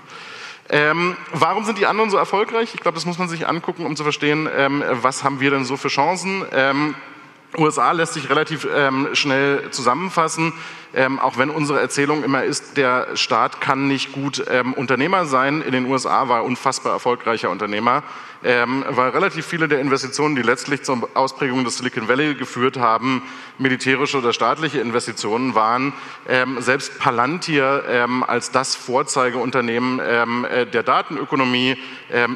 [0.68, 2.74] Ähm, warum sind die anderen so erfolgreich?
[2.74, 5.64] Ich glaube, das muss man sich angucken, um zu verstehen, ähm, was haben wir denn
[5.64, 6.44] so für Chancen.
[6.52, 6.94] Ähm,
[7.56, 10.52] USA lässt sich relativ ähm, schnell zusammenfassen,
[10.94, 15.62] ähm, auch wenn unsere Erzählung immer ist, der Staat kann nicht gut ähm, Unternehmer sein.
[15.62, 18.02] In den USA war er unfassbar erfolgreicher Unternehmer
[18.46, 23.22] ähm, weil relativ viele der Investitionen, die letztlich zur Ausprägung des Silicon Valley geführt haben,
[23.58, 25.92] militärische oder staatliche Investitionen waren.
[26.28, 31.76] Ähm, selbst Palantir ähm, als das Vorzeigeunternehmen ähm, äh, der Datenökonomie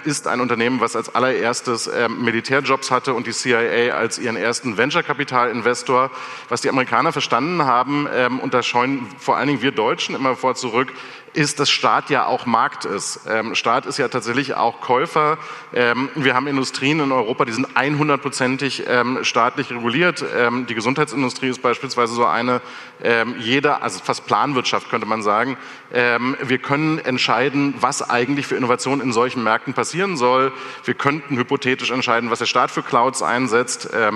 [0.04, 6.10] ist ein Unternehmen, was als allererstes Militärjobs hatte und die CIA als ihren ersten Venture-Kapital-Investor.
[6.48, 8.08] Was die Amerikaner verstanden haben,
[8.42, 10.92] und da scheuen vor allen Dingen wir Deutschen immer vor zurück,
[11.32, 13.20] ist, dass Staat ja auch Markt ist.
[13.28, 15.38] Ähm, Staat ist ja tatsächlich auch Käufer.
[15.72, 20.24] Ähm, wir haben Industrien in Europa, die sind 100%ig ähm, staatlich reguliert.
[20.36, 22.60] Ähm, die Gesundheitsindustrie ist beispielsweise so eine,
[23.02, 25.56] ähm, jeder, also fast Planwirtschaft könnte man sagen.
[25.92, 30.52] Ähm, wir können entscheiden, was eigentlich für Innovationen in solchen Märkten passieren soll.
[30.84, 33.88] Wir könnten hypothetisch entscheiden, was der Staat für Clouds einsetzt.
[33.92, 34.10] Äh,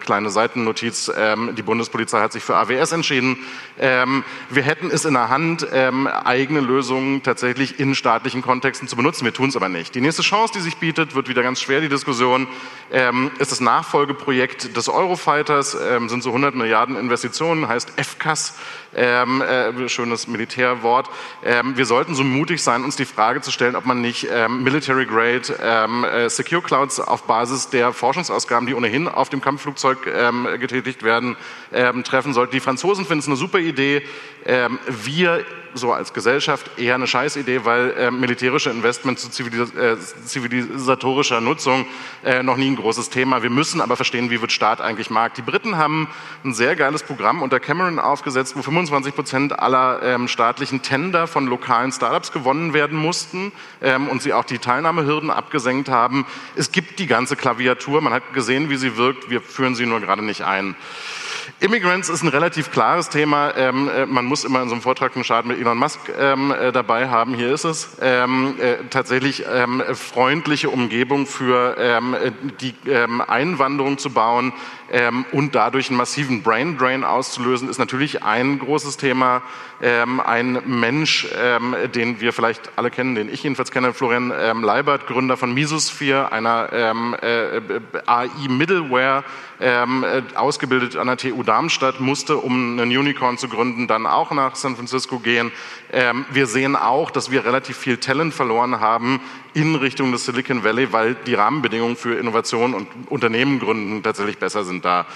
[0.00, 1.10] kleine Seitennotiz,
[1.56, 3.38] die Bundespolizei hat sich für AWS entschieden.
[3.76, 9.26] wir hätten es in der Hand, eigentlich eigene Lösungen tatsächlich in staatlichen Kontexten zu benutzen.
[9.26, 9.94] Wir tun es aber nicht.
[9.94, 12.48] Die nächste Chance, die sich bietet, wird wieder ganz schwer, die Diskussion,
[12.90, 18.58] ähm, ist das Nachfolgeprojekt des Eurofighters, ähm, sind so 100 Milliarden Investitionen, heißt FCAS,
[18.98, 21.08] ähm, äh, schönes Militärwort.
[21.44, 24.64] Ähm, wir sollten so mutig sein, uns die Frage zu stellen, ob man nicht ähm,
[24.64, 30.06] Military Grade ähm, äh, Secure Clouds auf Basis der Forschungsausgaben, die ohnehin auf dem Kampfflugzeug
[30.06, 31.36] ähm, getätigt werden,
[31.72, 32.52] ähm, treffen sollte.
[32.52, 34.02] Die Franzosen finden es eine super Idee.
[34.86, 41.40] Wir so als Gesellschaft eher eine Scheißidee, weil äh, militärische Investments zu zivilis äh, zivilisatorischer
[41.40, 41.86] Nutzung
[42.24, 43.42] äh, noch nie ein großes Thema.
[43.42, 45.38] Wir müssen aber verstehen, wie wird Staat eigentlich Markt.
[45.38, 46.08] Die Briten haben
[46.44, 51.46] ein sehr geiles Programm unter Cameron aufgesetzt, wo 25 Prozent aller ähm, staatlichen Tender von
[51.46, 56.26] lokalen Startups gewonnen werden mussten ähm, und sie auch die Teilnahmehürden abgesenkt haben.
[56.56, 60.00] Es gibt die ganze Klaviatur, man hat gesehen, wie sie wirkt, wir führen sie nur
[60.00, 60.74] gerade nicht ein.
[61.60, 63.52] Immigrants ist ein relativ klares Thema.
[63.56, 66.52] Ähm, äh, man muss immer in so einem Vortrag einen Schaden mit Elon Musk ähm,
[66.52, 67.34] äh, dabei haben.
[67.34, 67.96] Hier ist es.
[68.00, 72.14] Ähm, äh, tatsächlich ähm, freundliche Umgebung für ähm,
[72.60, 74.52] die ähm, Einwanderung zu bauen
[75.32, 79.42] und dadurch einen massiven Brain Drain auszulösen, ist natürlich ein großes Thema.
[79.80, 81.28] ein Mensch,
[81.94, 84.30] den wir vielleicht alle kennen, den ich jedenfalls kenne, Florian
[84.62, 87.60] Leibert, Gründer von Mesosphere, einer äh,
[88.06, 89.24] AI-Middleware,
[89.60, 94.30] ähm, äh, ausgebildet an der TU Darmstadt, musste, um einen Unicorn zu gründen, dann auch
[94.30, 95.52] nach San Francisco gehen.
[95.92, 99.20] Ähm, wir sehen auch, dass wir relativ viel Talent verloren haben
[99.54, 104.64] in Richtung des Silicon Valley, weil die Rahmenbedingungen für Innovation und Unternehmen gründen tatsächlich besser
[104.64, 105.06] sind da.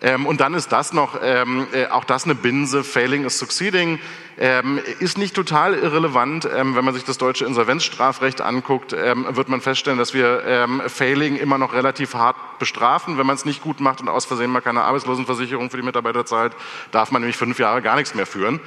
[0.00, 3.98] Ähm, und dann ist das noch, ähm, äh, auch das eine Binse, Failing is Succeeding,
[4.38, 6.48] ähm, ist nicht total irrelevant.
[6.54, 10.82] Ähm, wenn man sich das deutsche Insolvenzstrafrecht anguckt, ähm, wird man feststellen, dass wir ähm,
[10.86, 13.18] Failing immer noch relativ hart bestrafen.
[13.18, 16.26] Wenn man es nicht gut macht und aus Versehen mal keine Arbeitslosenversicherung für die Mitarbeiter
[16.26, 16.54] zahlt,
[16.90, 18.60] darf man nämlich fünf Jahre gar nichts mehr führen.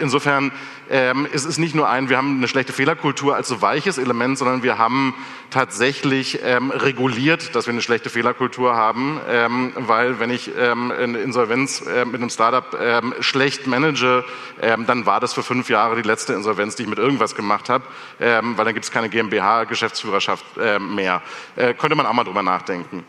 [0.00, 0.52] insofern
[0.88, 4.38] ähm, es ist nicht nur ein, wir haben eine schlechte Fehlerkultur als so weiches Element,
[4.38, 5.14] sondern wir haben
[5.50, 11.18] tatsächlich ähm, reguliert, dass wir eine schlechte Fehlerkultur haben, ähm, weil wenn ich ähm, eine
[11.18, 14.24] Insolvenz äh, mit einem Startup ähm, schlecht manage,
[14.60, 17.68] ähm, dann war das für fünf Jahre die letzte Insolvenz, die ich mit irgendwas gemacht
[17.68, 17.84] habe,
[18.20, 21.22] ähm, weil dann gibt es keine GmbH-Geschäftsführerschaft äh, mehr.
[21.56, 23.04] Äh, könnte man auch mal drüber nachdenken.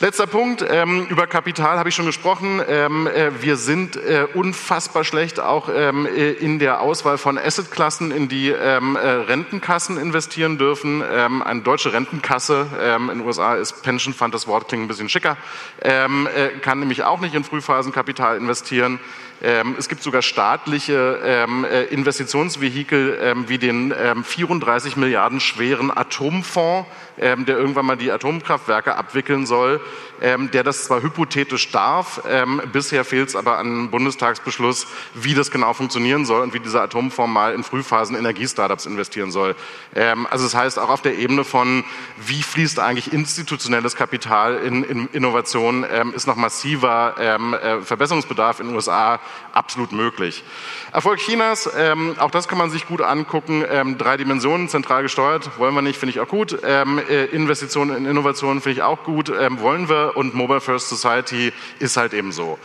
[0.00, 2.60] Letzter Punkt, ähm, über Kapital habe ich schon gesprochen.
[2.68, 8.10] Ähm, äh, wir sind äh, unfassbar schlecht auch ähm, äh, in der Auswahl von Assetklassen,
[8.10, 11.02] in die ähm, äh, Rentenkassen investieren dürfen.
[11.08, 14.88] Ähm, eine deutsche Rentenkasse, ähm, in den USA ist Pension Fund, das Wort klingt ein
[14.88, 15.36] bisschen schicker,
[15.78, 16.08] äh,
[16.60, 18.98] kann nämlich auch nicht in Frühphasenkapital investieren.
[19.42, 26.88] Ähm, es gibt sogar staatliche ähm, äh, Investitionsvehikel ähm, wie den 34 Milliarden schweren Atomfonds,
[27.16, 29.80] der irgendwann mal die Atomkraftwerke abwickeln soll,
[30.20, 32.22] der das zwar hypothetisch darf,
[32.72, 37.32] bisher fehlt es aber an Bundestagsbeschluss, wie das genau funktionieren soll und wie dieser Atomfonds
[37.32, 39.54] mal in Frühphasen Energiestartups investieren soll.
[39.94, 41.84] Also das heißt auch auf der Ebene von,
[42.16, 48.76] wie fließt eigentlich institutionelles Kapital in, in Innovation, ist noch massiver äh, Verbesserungsbedarf in den
[48.76, 49.20] USA
[49.52, 50.44] absolut möglich.
[50.92, 53.64] Erfolg Chinas, ähm, auch das kann man sich gut angucken.
[53.68, 56.58] Ähm, drei Dimensionen, zentral gesteuert, wollen wir nicht, finde ich auch gut.
[56.64, 60.13] Ähm, äh, Investitionen in Innovationen finde ich auch gut, ähm, wollen wir.
[60.14, 62.58] Und Mobile First Society ist halt eben so.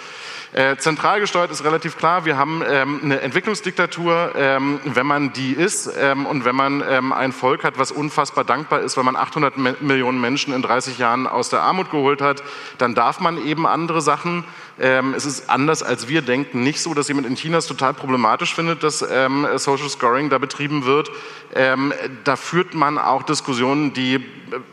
[0.51, 5.51] Äh, zentral gesteuert ist relativ klar, wir haben ähm, eine Entwicklungsdiktatur, ähm, wenn man die
[5.53, 9.15] ist ähm, und wenn man ähm, ein Volk hat, was unfassbar dankbar ist, weil man
[9.15, 12.41] 800 Me Millionen Menschen in 30 Jahren aus der Armut geholt hat,
[12.79, 14.43] dann darf man eben andere Sachen.
[14.79, 16.63] Ähm, es ist anders, als wir denken.
[16.63, 20.37] Nicht so, dass jemand in China es total problematisch findet, dass ähm, Social Scoring da
[20.37, 21.11] betrieben wird.
[21.53, 24.19] Ähm, da führt man auch Diskussionen, die äh,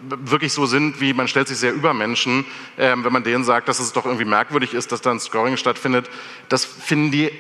[0.09, 2.45] wirklich so sind, wie man stellt sich sehr über Menschen,
[2.79, 5.57] ähm, wenn man denen sagt, dass es doch irgendwie merkwürdig ist, dass da ein Scoring
[5.57, 6.09] stattfindet.
[6.49, 7.31] Das finden die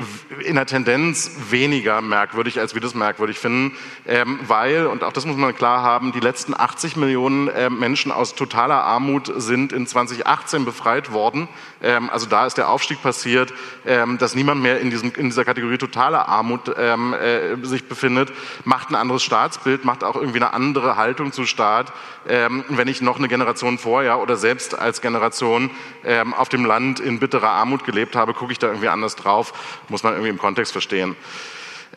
[0.44, 3.76] in der Tendenz weniger merkwürdig, als wir das merkwürdig finden,
[4.06, 8.10] ähm, weil, und auch das muss man klar haben, die letzten 80 Millionen äh, Menschen
[8.10, 11.48] aus totaler Armut sind in 2018 befreit worden.
[11.82, 13.52] Ähm, also da ist der Aufstieg passiert,
[13.86, 18.32] ähm, dass niemand mehr in, diesem, in dieser Kategorie totaler Armut ähm, äh, sich befindet,
[18.64, 21.92] macht ein anderes Staatsbild, macht auch irgendwie eine andere Haltung zu Staat.
[22.28, 25.70] Ähm, wenn ich noch eine Generation vorher oder selbst als Generation
[26.04, 29.52] ähm, auf dem Land in bitterer Armut gelebt habe, gucke ich da irgendwie anders drauf,
[29.88, 31.16] muss man irgendwie im Kontext verstehen.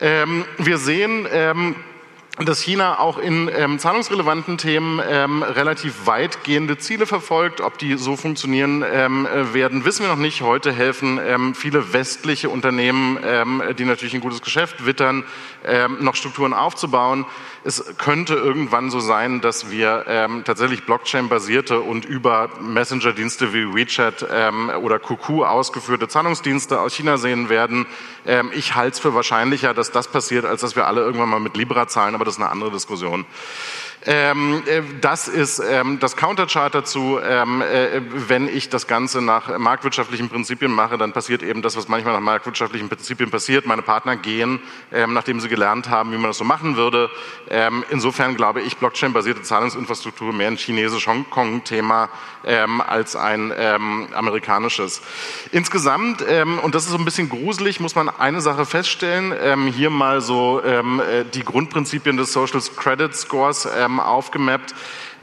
[0.00, 1.76] Ähm, wir sehen, ähm,
[2.46, 7.60] dass China auch in ähm, zahlungsrelevanten Themen ähm, relativ weitgehende Ziele verfolgt.
[7.60, 10.40] Ob die so funktionieren ähm, äh, werden, wissen wir noch nicht.
[10.40, 15.24] Heute helfen ähm, viele westliche Unternehmen, ähm, die natürlich ein gutes Geschäft wittern,
[15.66, 17.26] ähm, noch Strukturen aufzubauen.
[17.62, 24.22] Es könnte irgendwann so sein, dass wir tatsächlich Blockchain-basierte und über Messenger-Dienste wie WeChat
[24.80, 27.86] oder QQ ausgeführte Zahlungsdienste aus China sehen werden.
[28.52, 31.56] ich halte es für wahrscheinlicher, dass das passiert, als dass wir alle irgendwann mal mit
[31.56, 32.14] Libra zahlen.
[32.14, 33.26] Aber das ist eine andere Diskussion.
[34.06, 37.18] Ähm, äh, das ist ähm, das Counterchart dazu.
[37.22, 41.88] Ähm, äh, wenn ich das Ganze nach marktwirtschaftlichen Prinzipien mache, dann passiert eben das, was
[41.88, 43.66] manchmal nach marktwirtschaftlichen Prinzipien passiert.
[43.66, 44.60] Meine Partner gehen,
[44.90, 47.10] nachdem sie gelernt haben, wie man das so machen würde.
[47.90, 52.08] Insofern glaube ich, Blockchain-basierte Zahlungsinfrastruktur mehr ein chinesisch-Hongkong-Thema
[52.44, 53.52] ähm, als ein
[54.12, 55.02] amerikanisches.
[55.52, 56.22] Insgesamt,
[56.62, 59.68] und das ist so ein bisschen gruselig, muss man eine Sache feststellen.
[59.72, 64.74] hier mal so äh, die Grundprinzipien des Social Credit Scores ähm, aufgemappt,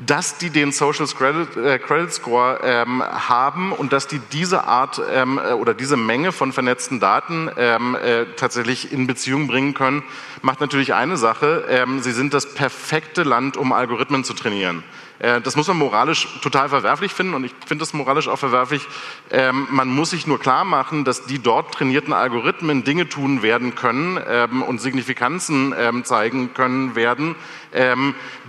[0.05, 5.01] dass die den Social Credit, äh, Credit Score ähm, haben und dass die diese Art
[5.11, 10.03] ähm, äh, oder diese Menge von vernetzten Daten ähm, äh, tatsächlich in Beziehung bringen können,
[10.41, 11.65] macht natürlich eine Sache.
[11.69, 14.83] Ähm, sie sind das perfekte Land, um Algorithmen zu trainieren.
[15.19, 18.85] Äh, das muss man moralisch total verwerflich finden und ich finde das moralisch auch verwerflich.
[19.31, 23.75] Ähm, man muss sich nur klar machen, dass die dort trainierten Algorithmen Dinge tun werden
[23.75, 27.35] können ähm, und Signifikanzen ähm, zeigen können werden,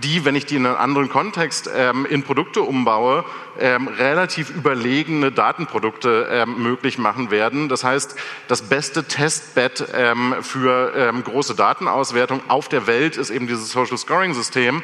[0.01, 1.69] die, wenn ich die in einen anderen Kontext
[2.09, 3.25] in Produkte umbaue,
[3.59, 7.69] ähm, relativ überlegene Datenprodukte ähm, möglich machen werden.
[7.69, 8.15] Das heißt,
[8.47, 13.97] das beste Testbed ähm, für ähm, große Datenauswertung auf der Welt ist eben dieses Social
[13.97, 14.83] Scoring System,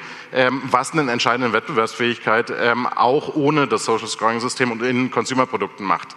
[0.63, 2.51] was einen entscheidenden Wettbewerbsfähigkeit
[2.95, 6.15] auch ohne das Social Scoring System und in Consumerprodukten macht.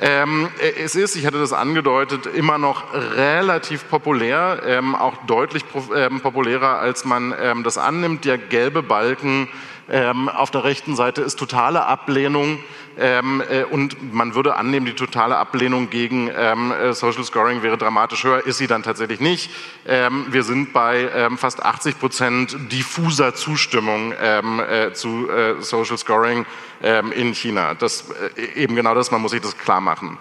[0.00, 5.64] Ähm, es ist, ich hatte das angedeutet, immer noch relativ populär, ähm, auch deutlich
[5.94, 8.24] ähm, populärer, als man ähm, das annimmt.
[8.24, 9.48] Der gelbe Balken
[9.90, 12.58] ähm, auf der rechten Seite ist totale Ablehnung
[12.98, 17.78] ähm, äh, und man würde annehmen, die totale Ablehnung gegen ähm, äh, Social Scoring wäre
[17.78, 19.50] dramatisch höher, ist sie dann tatsächlich nicht.
[19.86, 25.98] Ähm, wir sind bei ähm, fast 80 Prozent diffuser Zustimmung ähm, äh, zu äh, Social
[25.98, 26.44] Scoring
[26.82, 27.74] ähm, in China.
[27.74, 28.04] Das
[28.36, 30.18] äh, eben genau das, man muss sich das klar machen.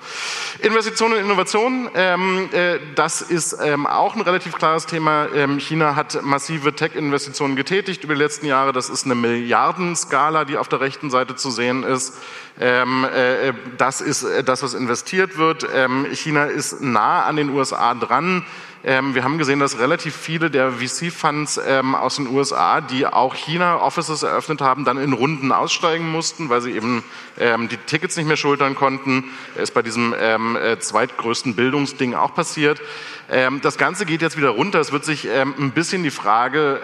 [0.59, 5.27] Investitionen und Innovation, äh, das ist auch ein relativ klares Thema.
[5.59, 8.73] China hat massive Tech-Investitionen getätigt über die letzten Jahre.
[8.73, 12.13] Das ist eine Milliardenskala, die auf der rechten Seite zu sehen ist.
[12.59, 15.67] Ähm, äh, das ist äh, das, was investiert wird.
[15.73, 18.45] Ähm, China ist nah an den USA dran.
[18.83, 23.35] Ähm, wir haben gesehen, dass relativ viele der VC-Funds ähm, aus den USA, die auch
[23.35, 27.03] China-Offices eröffnet haben, dann in Runden aussteigen mussten, weil sie eben
[27.39, 29.25] ähm, die Tickets nicht mehr schultern konnten.
[29.55, 32.81] Ist bei diesem ähm, äh, zweitgrößten Bildungsding auch passiert.
[33.29, 34.79] Ähm, das Ganze geht jetzt wieder runter.
[34.79, 36.79] Es wird sich ähm, ein bisschen die Frage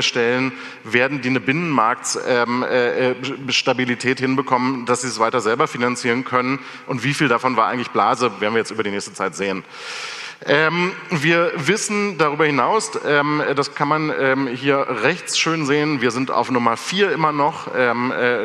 [0.00, 0.52] stellen,
[0.84, 7.02] werden die eine Binnenmarktstabilität äh, äh, hinbekommen, dass sie es weiter selber finanzieren können und
[7.04, 9.64] wie viel davon war eigentlich Blase, werden wir jetzt über die nächste Zeit sehen.
[10.46, 16.12] Ähm, wir wissen darüber hinaus, ähm, das kann man ähm, hier rechts schön sehen, wir
[16.12, 18.44] sind auf Nummer vier immer noch, ähm, äh,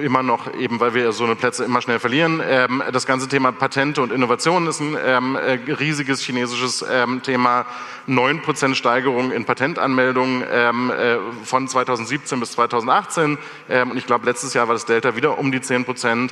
[0.00, 2.40] immer noch eben, weil wir so eine Plätze immer schnell verlieren.
[2.44, 6.84] Ähm, das ganze Thema Patente und Innovation ist ein ähm, äh, riesiges chinesisches
[7.22, 7.66] Thema.
[8.08, 13.38] 9% Steigerung in Patentanmeldungen äh, von 2017 bis 2018.
[13.68, 16.30] und ich glaube, letztes Jahr war das Delta wieder um die 10%,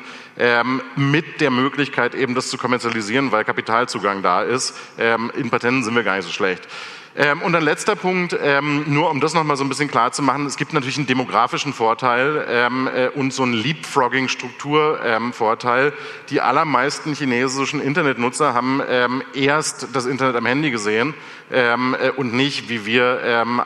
[0.97, 4.75] mit der Möglichkeit eben das zu kommerzialisieren, weil Kapitalzugang da ist.
[5.01, 6.69] Ähm, in Patenten sind wir gar nicht so schlecht.
[7.17, 10.23] Ähm, und ein letzter Punkt, ähm, nur um das nochmal so ein bisschen klar zu
[10.23, 15.87] machen, es gibt natürlich einen demografischen Vorteil ähm, äh, und so einen Leapfrogging-Strukturvorteil.
[15.89, 15.93] Ähm,
[16.29, 21.15] die allermeisten chinesischen Internetnutzer haben ähm, erst das Internet am Handy gesehen
[21.51, 23.01] ähm, äh, und nicht, wie wir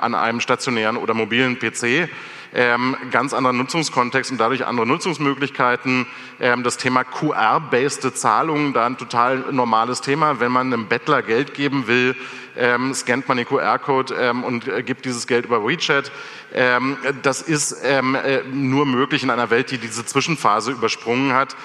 [0.01, 2.09] an einem stationären oder mobilen PC
[2.55, 6.07] ähm, ganz anderer Nutzungskontext und dadurch andere Nutzungsmöglichkeiten.
[6.41, 10.41] Ähm, das Thema QR-based Zahlungen, da ein total normales Thema.
[10.41, 12.15] Wenn man einem Bettler Geld geben will,
[12.57, 16.13] ähm, scannt man den QR-Code ähm, und äh, gibt dieses Geld über WeChat.
[16.53, 21.57] Ähm, das ist ähm, äh, nur möglich in einer Welt, die diese Zwischenphase übersprungen hat.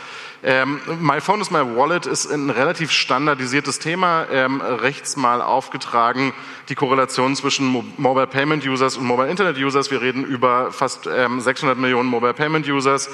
[0.42, 6.34] Ähm, my Phone is my Wallet ist ein relativ standardisiertes Thema, ähm, rechts mal aufgetragen,
[6.70, 9.92] die Korrelation zwischen Mo Mobile Payment Users und Mobile Internet Users.
[9.92, 13.10] Wir reden über fast ähm, 600 Millionen Mobile Payment Users.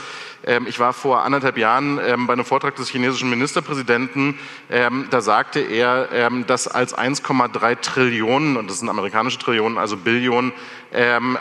[0.45, 4.37] Ähm, ich war vor anderthalb Jahren ähm, bei einem Vortrag des chinesischen Ministerpräsidenten,
[4.69, 10.53] ähm, da sagte er, dass als 1,3 Trillionen, und das sind amerikanische Trillionen, also Billionen,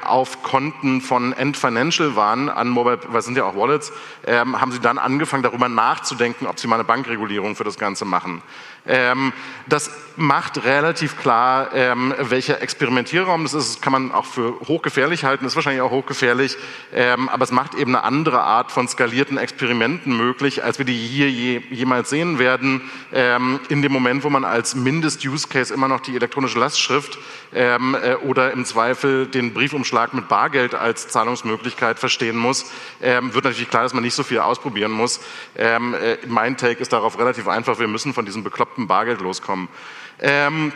[0.05, 3.93] auf Konten von End Financial waren, an Mobile, was sind ja auch Wallets,
[4.27, 8.43] haben sie dann angefangen, darüber nachzudenken, ob sie mal eine Bankregulierung für das Ganze machen.
[8.87, 9.33] Ähm,
[9.67, 13.77] das macht relativ klar, ähm, welcher Experimentierraum das ist.
[13.77, 16.57] Das kann man auch für hochgefährlich halten, ist wahrscheinlich auch hochgefährlich,
[16.93, 20.95] ähm, aber es macht eben eine andere Art von skalierten Experimenten möglich, als wir die
[20.95, 22.83] hier je, jemals sehen werden.
[23.13, 27.19] Ähm, in dem Moment, wo man als Mindest-Use-Case immer noch die elektronische Lastschrift
[27.55, 32.71] ähm, äh, oder im Zweifel den Briefumschlag mit Bargeld als Zahlungsmöglichkeit verstehen muss,
[33.03, 35.21] ähm, wird natürlich klar, dass man nicht so viel ausprobieren muss.
[35.65, 39.69] Ähm, äh, mein Take ist darauf relativ einfach, wir müssen von diesem bekloppten Bargeld loskommen.
[40.21, 40.73] Ähm,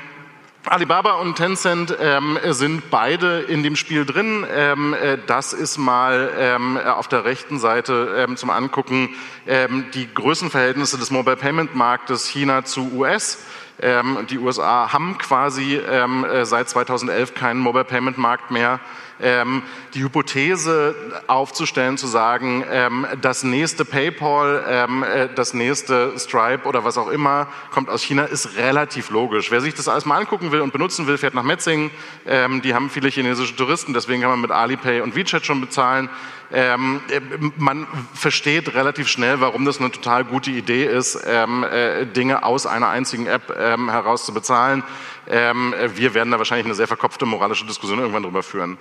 [0.65, 4.47] Alibaba und Tencent ähm, sind beide in dem Spiel drin.
[4.51, 9.11] Ähm, äh, das ist mal ähm, auf der rechten Seite ähm, zum Angucken
[9.47, 13.45] ähm, die Größenverhältnisse des Mobile Payment Marktes China zu US.
[13.81, 18.81] Ähm, die USA haben quasi äh, seit 2011 keinen Mobile Payment Markt mehr
[19.21, 19.63] ähm,
[19.95, 20.95] die Hypothese
[21.27, 27.09] aufzustellen, zu sagen, ähm, das nächste PayPal, ähm, äh, das nächste Stripe oder was auch
[27.09, 29.51] immer kommt aus China, ist relativ logisch.
[29.51, 31.91] Wer sich das alles mal angucken will und benutzen will, fährt nach Metzingen.
[32.27, 36.09] Ähm, die haben viele chinesische Touristen, deswegen kann man mit Alipay und WeChat schon bezahlen.
[36.51, 37.21] Ähm, äh,
[37.59, 42.67] man versteht relativ schnell, warum das eine total gute Idee ist, ähm, äh, Dinge aus
[42.67, 44.83] einer einzigen App ähm, heraus zu bezahlen.
[45.29, 48.79] Ähm, wir werden da wahrscheinlich eine sehr verkopfte moralische Diskussion irgendwann drüber führen.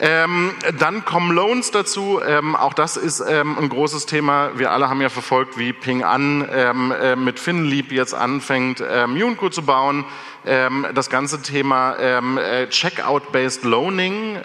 [0.00, 2.20] Ähm, dann kommen Loans dazu.
[2.24, 4.50] Ähm, auch das ist ähm, ein großes Thema.
[4.56, 9.12] Wir alle haben ja verfolgt, wie Ping An ähm, äh, mit FinLeap jetzt anfängt, ähm,
[9.14, 10.04] Unicode zu bauen.
[10.46, 14.36] Ähm, das ganze Thema ähm, äh, Checkout-based Loaning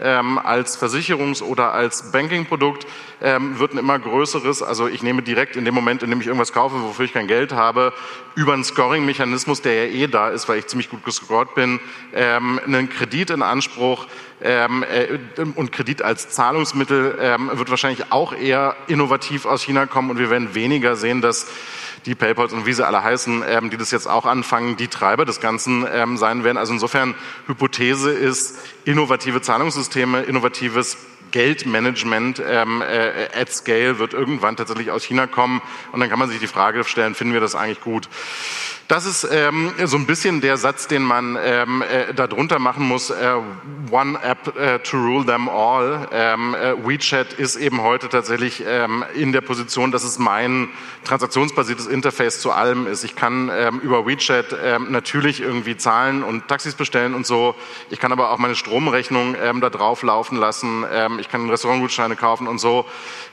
[0.44, 2.88] als Versicherungs- oder als Banking-Produkt
[3.20, 4.62] wird ein immer größeres.
[4.62, 7.28] Also ich nehme direkt in dem Moment, in dem ich irgendwas kaufe, wofür ich kein
[7.28, 7.94] Geld habe,
[8.36, 11.80] über einen Scoring-Mechanismus, der ja eh da ist, weil ich ziemlich gut gescored bin,
[12.14, 14.08] einen Kredit in Anspruch
[14.44, 15.18] ähm, äh,
[15.56, 20.30] und Kredit als Zahlungsmittel ähm, wird wahrscheinlich auch eher innovativ aus China kommen und wir
[20.30, 21.48] werden weniger sehen, dass
[22.06, 25.26] die PayPals und wie sie alle heißen, ähm, die das jetzt auch anfangen, die Treiber
[25.26, 26.58] des Ganzen ähm, sein werden.
[26.58, 27.16] Also insofern
[27.48, 30.98] Hypothese ist innovative Zahlungssysteme, innovatives
[31.32, 36.30] Geldmanagement ähm, äh, at scale wird irgendwann tatsächlich aus China kommen und dann kann man
[36.30, 38.08] sich die Frage stellen, finden wir das eigentlich gut?
[38.90, 43.10] Das ist ähm, so ein bisschen der Satz, den man ähm, äh, darunter machen muss.
[43.12, 43.36] Äh,
[43.90, 46.08] one app äh, to rule them all.
[46.12, 50.68] Ähm, äh, WeChat ist eben heute tatsächlich ähm, in der Position, dass es mein
[51.06, 53.06] transaktionsbasiertes Interface zu allem ist.
[53.06, 57.56] Ich kann ähm, über WeChat ähm, natürlich irgendwie zahlen und Taxis bestellen und so.
[57.90, 60.86] Ich kann aber auch meine Stromrechnung da drauf laufen lassen.
[61.20, 62.86] Ich kann Restaurantgutscheine kaufen und so.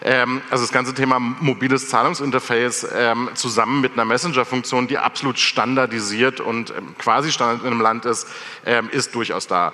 [0.03, 2.87] Also das ganze Thema mobiles Zahlungsinterface
[3.35, 8.29] zusammen mit einer Messenger-Funktion, die absolut standardisiert und ähm, quasi Standard in einem Land ist,
[8.67, 9.73] ähm, ist durchaus da.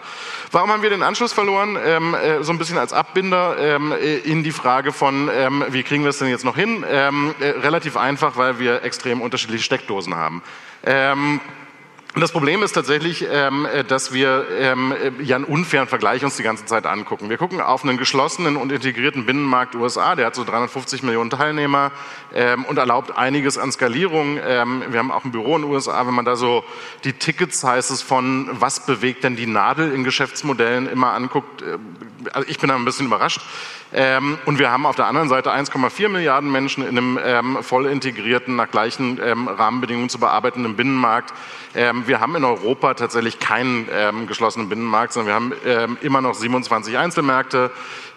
[0.53, 1.79] Warum haben wir den Anschluss verloren?
[1.83, 5.29] Ähm, äh, so ein bisschen als Abbinder äh, in die Frage von,
[5.69, 6.83] wie kriegen wir es denn jetzt noch hin?
[6.83, 7.11] Äh,
[7.41, 10.43] relativ einfach, weil wir extrem unterschiedliche Steckdosen haben.
[12.17, 16.25] Und das Problem ist tatsächlich, ähm, äh, dass wir ähm, äh, ja einen unfairen Vergleich
[16.25, 17.29] uns die ganze Zeit angucken.
[17.29, 21.93] Wir gucken auf einen geschlossenen und integrierten Binnenmarkt USA, der hat so 350 Millionen Teilnehmer
[22.33, 24.39] ähm, und erlaubt einiges an Skalierung.
[24.43, 26.65] Ähm, wir haben auch ein Büro in den USA, wenn man da so
[27.05, 31.61] die Tickets heißt es von, was bewegt denn die Nadel in Geschäftsmodellen immer anguckt.
[31.61, 31.77] Äh,
[32.33, 33.43] also ich bin da ein bisschen überrascht.
[33.93, 37.87] Ähm, und wir haben auf der anderen Seite 1,4 Milliarden Menschen in einem ähm, voll
[37.87, 41.33] integrierten, nach gleichen Rahmenbedingungen zu bearbeitenden Binnenmarkt.
[42.07, 45.53] Ähm, wir haben in Europa tatsächlich keinen ähm, geschlossenen Binnenmarkt, sondern wir haben
[45.93, 47.71] ähm, immer noch 27 Einzelmärkte.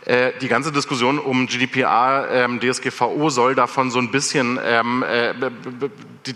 [0.05, 5.33] Äh, die ganze Diskussion um GDPR, DSGVO soll davon so ein bisschen äh,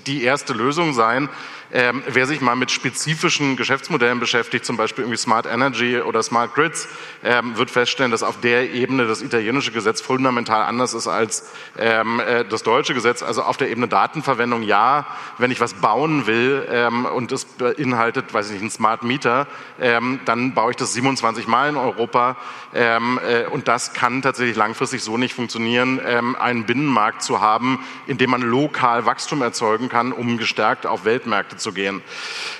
[0.05, 1.29] die erste Lösung sein.
[1.75, 6.53] Ähm, wer sich mal mit spezifischen Geschäftsmodellen beschäftigt, zum Beispiel irgendwie Smart Energy oder Smart
[6.53, 6.87] Grids,
[7.23, 11.49] ähm, wird feststellen, dass auf der Ebene das italienische Gesetz fundamental anders ist als
[11.79, 13.23] ähm, äh, das deutsche Gesetz.
[13.23, 15.07] Also auf der Ebene Datenverwendung ja,
[15.39, 19.47] wenn ich was bauen will ähm, und es beinhaltet, weiß ich nicht, einen Smart Meter,
[19.81, 22.37] ähm, dann baue ich das 27 Mal in Europa
[22.75, 28.17] ähm, äh, und das kann tatsächlich langfristig so nicht funktionieren, einen Binnenmarkt zu haben, in
[28.17, 32.03] dem man lokal Wachstum erzeugen kann, um gestärkt auf Weltmärkte zu gehen.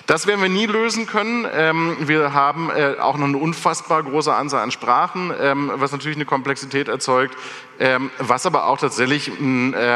[0.08, 1.46] Das werden wir nie lösen können.
[1.54, 6.18] Ähm, wir haben äh, auch noch eine unfassbar große Anzahl an Sprachen, ähm, was natürlich
[6.18, 7.38] eine Komplexität erzeugt,
[7.80, 9.96] ähm, was aber auch tatsächlich ein äh,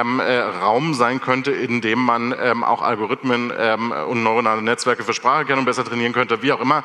[0.62, 6.14] Raum sein könnte, in dem man auch Algorithmen und neuronale Netzwerke für Spracherkennung besser trainieren
[6.14, 6.84] könnte, wie auch immer.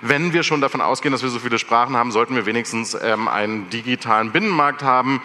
[0.00, 3.70] Wenn wir schon davon ausgehen, dass wir so viele Sprachen haben, sollten wir wenigstens einen
[3.70, 5.22] digitalen Binnenmarkt haben.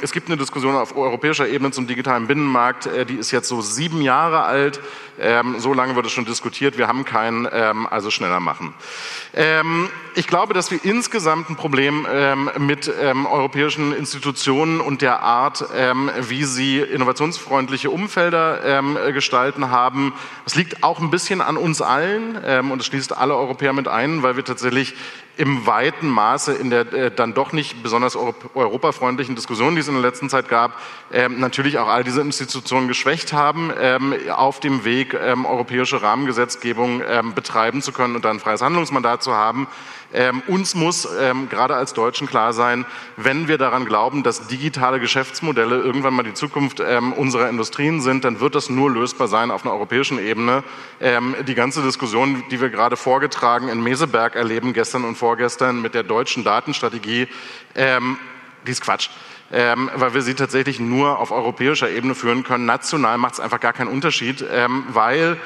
[0.00, 3.60] Es gibt eine Diskussion auf europäischer Ebene zum digitalen Binnenmarkt, äh, die ist jetzt so
[3.60, 4.80] sieben Jahre alt.
[5.20, 6.78] Ähm, so lange wird es schon diskutiert.
[6.78, 8.72] Wir haben keinen, ähm, also schneller machen.
[9.34, 13.26] Ähm, ich glaube, dass wir insgesamt ein Problem ähm, mit ähm,
[13.78, 20.12] europäischen Institutionen und der Art, ähm, wie sie innovationsfreundliche Umfelder gestalten haben.
[20.44, 22.36] Es liegt auch ein bisschen an uns allen
[22.70, 24.94] und es schließt alle Europäer mit ein, weil wir tatsächlich
[25.38, 29.94] im weiten Maße in der äh, dann doch nicht besonders europafreundlichen Diskussion, die es in
[29.94, 30.72] der letzten Zeit gab,
[31.12, 37.02] ähm, natürlich auch all diese Institutionen geschwächt haben, ähm, auf dem Weg ähm, europäische Rahmengesetzgebung
[37.08, 39.68] ähm, betreiben zu können und dann ein freies Handlungsmandat zu haben.
[40.12, 42.86] Ähm, uns muss ähm, gerade als Deutschen klar sein,
[43.16, 48.24] wenn wir daran glauben, dass digitale Geschäftsmodelle irgendwann mal die Zukunft ähm, unserer Industrien sind,
[48.24, 50.64] dann wird das nur lösbar sein auf einer europäischen Ebene.
[51.00, 55.94] Ähm, die ganze Diskussion, die wir gerade vorgetragen in Meseberg erleben, gestern und vorgestern mit
[55.94, 57.28] der deutschen Datenstrategie,
[57.74, 58.16] ähm,
[58.66, 59.10] die ist Quatsch
[59.50, 62.66] ähm, weil wir sie tatsächlich nur auf europäischer Ebene führen können.
[62.66, 65.38] National macht es einfach gar keinen Unterschied, ähm, weil,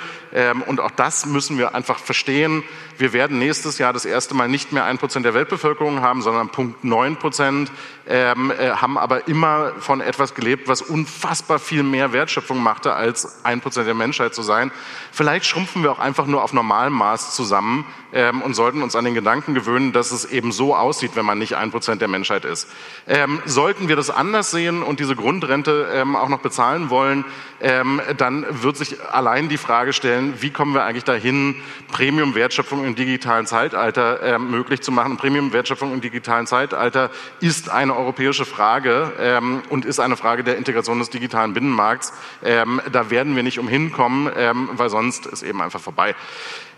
[0.66, 2.62] und auch das müssen wir einfach verstehen,
[3.02, 6.50] wir werden nächstes Jahr das erste Mal nicht mehr ein Prozent der Weltbevölkerung haben, sondern
[6.50, 7.72] Punkt neun Prozent,
[8.06, 13.44] ähm, äh, haben aber immer von etwas gelebt, was unfassbar viel mehr Wertschöpfung machte, als
[13.44, 14.70] ein Prozent der Menschheit zu sein.
[15.10, 19.04] Vielleicht schrumpfen wir auch einfach nur auf normalem Maß zusammen ähm, und sollten uns an
[19.04, 22.44] den Gedanken gewöhnen, dass es eben so aussieht, wenn man nicht ein Prozent der Menschheit
[22.44, 22.68] ist.
[23.08, 27.24] Ähm, sollten wir das anders sehen und diese Grundrente ähm, auch noch bezahlen wollen,
[27.60, 31.56] ähm, dann wird sich allein die Frage stellen, wie kommen wir eigentlich dahin,
[31.90, 35.16] Premium-Wertschöpfung im digitalen Zeitalter ähm, möglich zu machen.
[35.16, 37.10] Premium-Wertschöpfung im digitalen Zeitalter
[37.40, 42.12] ist eine europäische Frage ähm, und ist eine Frage der Integration des digitalen Binnenmarkts.
[42.42, 46.14] Ähm, da werden wir nicht umhin kommen, ähm, weil sonst ist eben einfach vorbei.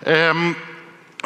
[0.05, 0.57] Ähm,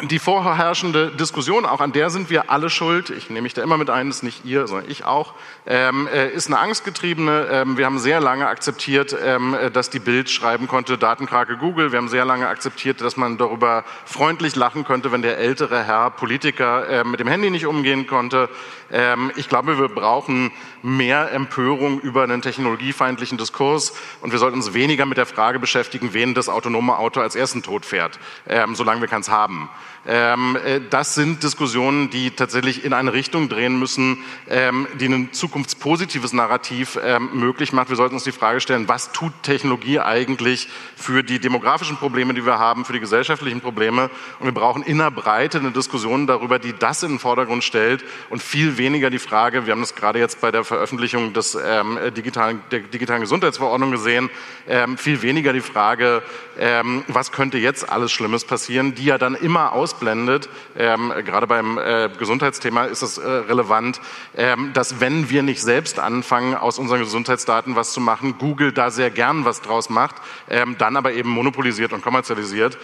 [0.03, 3.77] die vorherrschende Diskussion, auch an der sind wir alle schuld, ich nehme mich da immer
[3.77, 5.33] mit ein, ist nicht ihr, sondern ich auch,
[5.65, 7.47] ähm, äh, ist eine angstgetriebene.
[7.51, 11.91] Ähm, wir haben sehr lange akzeptiert, ähm, dass die Bild schreiben konnte, Datenkrake Google.
[11.91, 16.11] Wir haben sehr lange akzeptiert, dass man darüber freundlich lachen könnte, wenn der ältere Herr
[16.11, 18.49] Politiker äh, mit dem Handy nicht umgehen konnte.
[18.91, 20.51] Ähm, ich glaube, wir brauchen
[20.81, 26.13] mehr Empörung über einen technologiefeindlichen Diskurs und wir sollten uns weniger mit der Frage beschäftigen,
[26.13, 29.69] wen das autonome Auto als ersten Tod fährt, ähm, solange wir keins haben.
[30.07, 35.33] Ähm, äh, das sind Diskussionen, die tatsächlich in eine Richtung drehen müssen, ähm, die ein
[35.33, 37.89] zukunftspositives Narrativ ähm, möglich macht.
[37.89, 42.45] Wir sollten uns die Frage stellen, was tut Technologie eigentlich für die demografischen Probleme, die
[42.45, 44.09] wir haben, für die gesellschaftlichen Probleme?
[44.39, 48.03] Und wir brauchen in der Breite eine Diskussion darüber, die das in den Vordergrund stellt
[48.29, 51.99] und viel weniger die Frage, wir haben das gerade jetzt bei der Veröffentlichung des ähm,
[52.15, 54.29] digitalen, der digitalen Gesundheitsverordnung gesehen,
[54.67, 56.21] ähm, viel weniger die Frage,
[56.57, 60.47] ähm, was könnte jetzt alles Schlimmes passieren, die ja dann immer ausblendet.
[60.77, 63.99] Ähm, gerade beim äh, Gesundheitsthema ist es äh, relevant,
[64.37, 68.91] ähm, dass wenn wir nicht selbst anfangen, aus unseren Gesundheitsdaten was zu machen, Google da
[68.91, 70.15] sehr gern was draus macht,
[70.49, 72.77] ähm, dann aber eben monopolisiert und kommerzialisiert.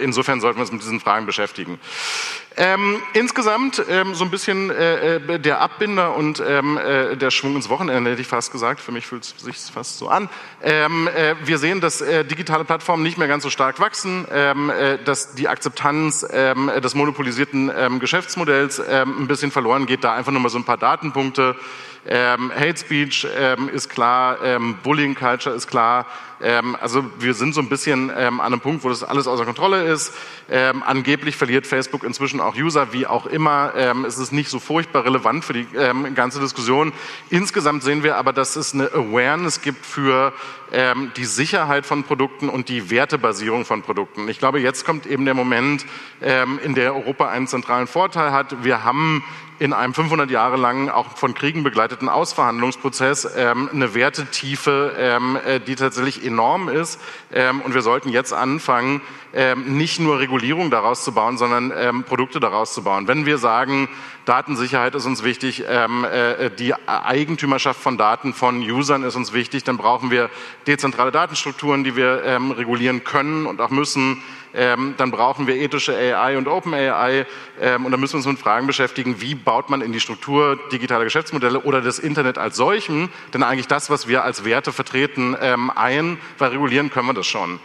[0.00, 1.78] Insofern sollten wir uns mit diesen Fragen beschäftigen.
[3.12, 3.82] Insgesamt
[4.12, 8.20] so ein bisschen äh, äh, der Abbinder und ähm, äh, der Schwung ins Wochenende, hätte
[8.20, 8.80] ich fast gesagt.
[8.80, 10.28] Für mich fühlt es sich fast so an.
[10.62, 14.70] Ähm, äh, wir sehen, dass äh, digitale Plattformen nicht mehr ganz so stark wachsen, ähm,
[14.70, 20.04] äh, dass die Akzeptanz ähm, des monopolisierten ähm, Geschäftsmodells ähm, ein bisschen verloren geht.
[20.04, 21.56] Da einfach nur mal so ein paar Datenpunkte.
[22.04, 23.28] Ähm, Hate Speech
[23.72, 24.36] ist klar,
[24.82, 26.06] Bullying Culture ist klar.
[26.42, 29.44] Ähm, also wir sind so ein bisschen ähm, an einem Punkt, wo das alles außer
[29.44, 30.12] Kontrolle ist.
[30.50, 33.72] Ähm, angeblich verliert Facebook inzwischen auch User, wie auch immer.
[33.76, 36.92] Ähm, es ist nicht so furchtbar relevant für die ähm, ganze Diskussion.
[37.30, 40.32] Insgesamt sehen wir aber, dass es eine Awareness gibt für
[40.72, 44.28] ähm, die Sicherheit von Produkten und die Wertebasierung von Produkten.
[44.28, 45.86] Ich glaube, jetzt kommt eben der Moment,
[46.64, 48.62] in der Europa einen zentralen Vorteil hat.
[48.62, 49.24] Wir haben
[49.62, 56.24] in einem 500 Jahre langen, auch von Kriegen begleiteten Ausverhandlungsprozess eine Wertetiefe, äh, die tatsächlich
[56.32, 56.98] enorm ist.
[57.32, 59.02] Ähm, und wir sollten jetzt anfangen,
[59.34, 63.08] ähm, nicht nur Regulierung daraus zu bauen, sondern ähm, Produkte daraus zu bauen.
[63.08, 63.88] Wenn wir sagen,
[64.24, 69.64] Datensicherheit ist uns wichtig, ähm, äh, die Eigentümerschaft von Daten von Usern ist uns wichtig,
[69.64, 70.30] dann brauchen wir
[70.66, 74.22] dezentrale Datenstrukturen, die wir ähm, regulieren können und auch müssen.
[74.54, 77.26] Ähm, dann brauchen wir ethische AI und Open AI
[77.60, 80.58] ähm, und dann müssen wir uns mit Fragen beschäftigen, wie baut man in die Struktur
[80.70, 85.36] digitale Geschäftsmodelle oder das Internet als solchen, denn eigentlich das, was wir als Werte vertreten,
[85.40, 87.60] ähm, ein, weil regulieren können wir das schon.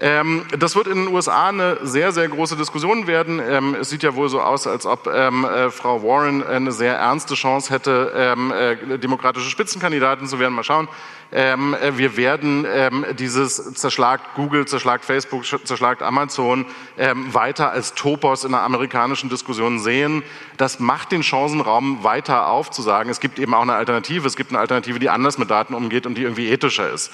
[0.00, 3.40] Ähm, das wird in den USA eine sehr, sehr große Diskussion werden.
[3.44, 6.94] Ähm, es sieht ja wohl so aus, als ob ähm, äh, Frau Warren eine sehr
[6.94, 10.54] ernste Chance hätte, ähm, äh, demokratische Spitzenkandidatin zu werden.
[10.54, 10.86] Mal schauen.
[11.30, 18.42] Ähm, äh, wir werden ähm, dieses zerschlagt Google, zerschlagt Facebook, zerschlagt Amazon weiter als Topos
[18.42, 20.24] in der amerikanischen Diskussion sehen.
[20.56, 24.26] Das macht den Chancenraum weiter auf, zu sagen, es gibt eben auch eine Alternative.
[24.26, 27.12] Es gibt eine Alternative, die anders mit Daten umgeht und die irgendwie ethischer ist.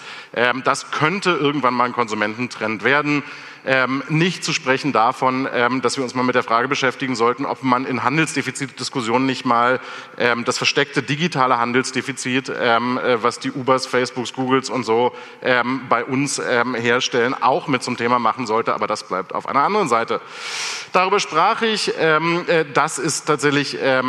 [0.64, 3.22] Das könnte irgendwann mal ein Konsumententrend werden
[3.65, 7.47] ähm, nicht zu sprechen davon, ähm, dass wir uns mal mit der Frage beschäftigen sollten,
[7.47, 9.81] ob man in Handelsdefizitdiskussionen nicht mal
[10.19, 15.12] ähm, das versteckte digitale Handelsdefizit, ähm, äh, was die Ubers, Facebooks, Googles und so
[15.43, 18.75] ähm, bei uns ähm, herstellen, auch mit zum Thema machen sollte.
[18.75, 20.21] Aber das bleibt auf einer anderen Seite.
[20.93, 21.97] Darüber sprach ich.
[21.99, 24.03] Äh, das ist tatsächlich äh,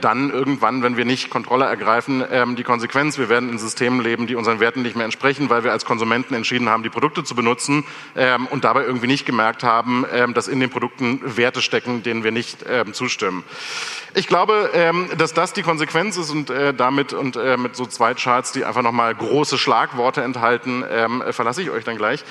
[0.00, 2.24] dann irgendwann, wenn wir nicht Kontrolle ergreifen,
[2.56, 3.18] die Konsequenz.
[3.18, 6.34] Wir werden in Systemen leben, die unseren Werten nicht mehr entsprechen, weil wir als Konsumenten
[6.34, 7.84] entschieden haben, die Produkte zu benutzen
[8.50, 12.30] und dabei irgendwie nicht gemerkt haben, ähm, dass in den Produkten Werte stecken, denen wir
[12.30, 13.44] nicht ähm, zustimmen.
[14.16, 17.84] Ich glaube, ähm, dass das die Konsequenz ist und äh, damit und äh, mit so
[17.84, 22.24] zwei Charts, die einfach nochmal große Schlagworte enthalten, ähm, verlasse ich euch dann gleich.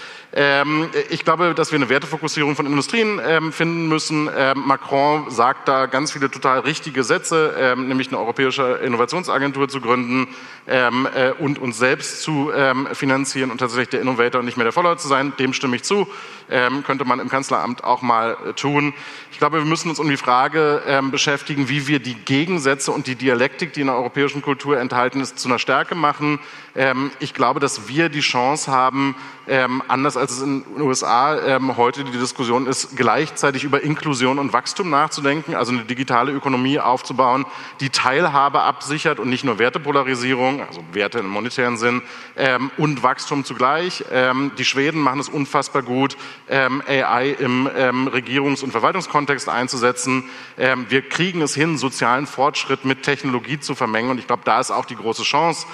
[1.09, 4.30] Ich glaube, dass wir eine Wertefokussierung von Industrien finden müssen.
[4.55, 10.28] Macron sagt da ganz viele total richtige Sätze, nämlich eine europäische Innovationsagentur zu gründen
[10.66, 12.51] äh, und uns selbst zu
[12.93, 15.34] finanzieren und tatsächlich der Innovator und nicht mehr der Follower zu sein.
[15.38, 16.07] Dem stimme ich zu.
[16.54, 18.93] Ähm, könnte man im Kanzleramt auch mal äh, tun.
[19.32, 23.08] Ich glaube, wir müssen uns um die Frage ähm, beschäftigen, wie wir die Gegensätze und
[23.08, 26.39] die Dialektik, die in der europäischen Kultur enthalten ist, zu einer Stärke machen.
[26.76, 29.16] Ähm, ich glaube, dass wir die Chance haben,
[29.48, 34.39] ähm, anders als es in den USA ähm, heute die Diskussion ist, gleichzeitig über Inklusion
[34.39, 37.46] und Wachstum nachzudenken, also eine digitale Ökonomie aufzubauen,
[37.80, 42.02] die Teilhabe absichert und nicht nur Wertepolarisierung, also Werte im monetären Sinn,
[42.38, 44.06] ähm, und Wachstum zugleich.
[44.12, 46.16] Ähm, die Schweden machen es unfassbar gut,
[46.48, 50.30] ähm, AI im ähm, Regierungs- und Verwaltungskontext einzusetzen.
[50.56, 54.72] wir kriegen es hin, sozialen Fortschritt mit Technologie zu vermengen und ich glaube, da ist
[54.72, 55.66] auch die große Chance.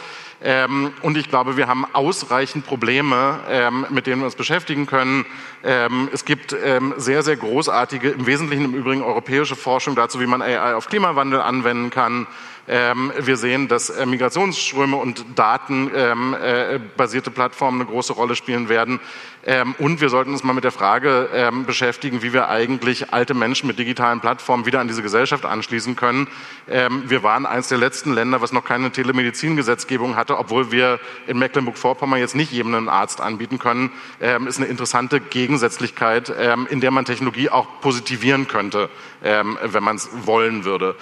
[0.42, 5.26] Ähm, und ich glaube, wir haben ausreichend Probleme, ähm, mit denen wir uns beschäftigen können.
[5.64, 10.28] Ähm, es gibt ähm, sehr, sehr großartige, im Wesentlichen im Übrigen europäische Forschung dazu, wie
[10.28, 12.26] man AI auf Klimawandel anwenden kann.
[12.72, 18.70] Ähm, wir sehen, dass äh, Migrationsströme und datenbasierte ähm, äh, Plattformen eine große Rolle spielen
[18.70, 19.00] werden.
[19.46, 23.34] Ähm, und wir sollten uns mal mit der Frage ähm, beschäftigen, wie wir eigentlich alte
[23.34, 26.28] Menschen mit digitalen Plattformen wieder an diese Gesellschaft anschließen können.
[26.68, 31.40] Ähm, wir waren eines der letzten Länder, was noch keine Telemedizingesetzgebung hatte, obwohl wir in
[31.40, 33.92] Mecklenburg-Vorpommern jetzt nicht jedem einen Arzt anbieten können.
[34.20, 38.90] Ähm, ist eine interessante Gegensätzlichkeit, ähm, in der man Technologie auch positivieren könnte,
[39.24, 40.96] ähm, wenn man es wollen würde.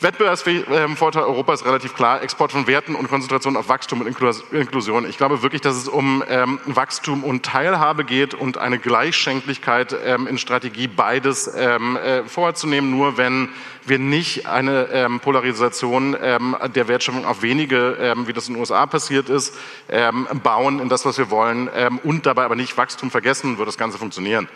[0.00, 5.08] Wettbewerbsvorteil Europas relativ klar, Export von Werten und Konzentration auf Wachstum und Inklusion.
[5.08, 6.22] Ich glaube wirklich, dass es um
[6.66, 12.90] Wachstum und Teilhabe geht und eine Gleichschenklichkeit ähm, in Strategie beides ähm, äh, vorzunehmen.
[12.90, 13.48] Nur wenn
[13.86, 18.60] wir nicht eine ähm, Polarisation ähm, der Wertschöpfung auf wenige, ähm, wie das in den
[18.60, 19.54] USA passiert ist,
[19.88, 23.68] ähm, bauen in das, was wir wollen ähm, und dabei aber nicht Wachstum vergessen, wird
[23.68, 24.50] das Ganze funktionieren.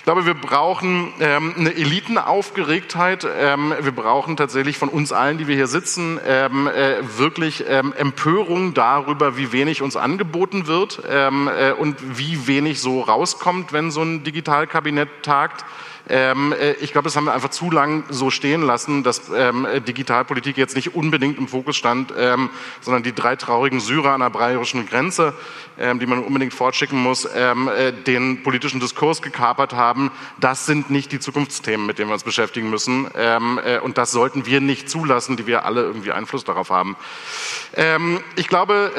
[0.00, 3.28] Ich glaube, wir brauchen ähm, eine Elitenaufgeregtheit.
[3.38, 7.92] Ähm, wir brauchen tatsächlich von uns allen, die wir hier sitzen, ähm, äh, wirklich ähm,
[7.92, 13.90] Empörung darüber, wie wenig uns angeboten wird ähm, äh, und wie wenig so rauskommt, wenn
[13.90, 15.66] so ein Digitalkabinett tagt.
[16.10, 19.66] Ähm, äh, ich glaube, das haben wir einfach zu lang so stehen lassen, dass ähm,
[19.86, 22.50] Digitalpolitik jetzt nicht unbedingt im Fokus stand, ähm,
[22.80, 25.34] sondern die drei traurigen Syrer an der bayerischen Grenze,
[25.78, 30.10] ähm, die man unbedingt fortschicken muss, ähm, äh, den politischen Diskurs gekapert haben.
[30.38, 33.08] Das sind nicht die Zukunftsthemen, mit denen wir uns beschäftigen müssen.
[33.16, 36.96] Ähm, äh, und das sollten wir nicht zulassen, die wir alle irgendwie Einfluss darauf haben.
[38.36, 38.92] Ich glaube,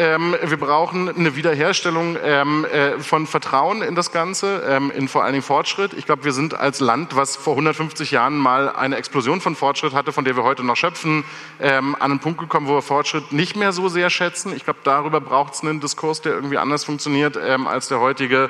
[0.43, 5.93] wir brauchen eine Wiederherstellung äh, von Vertrauen in das Ganze, in vor allen Dingen Fortschritt.
[5.93, 9.93] Ich glaube, wir sind als Land, was vor 150 Jahren mal eine Explosion von Fortschritt
[9.93, 11.23] hatte, von der wir heute noch schöpfen,
[11.59, 14.55] ähm, an einen Punkt gekommen, wo wir Fortschritt nicht mehr so sehr schätzen.
[14.55, 18.49] Ich glaube, darüber braucht es einen Diskurs, der irgendwie anders funktioniert ähm, als der heutige.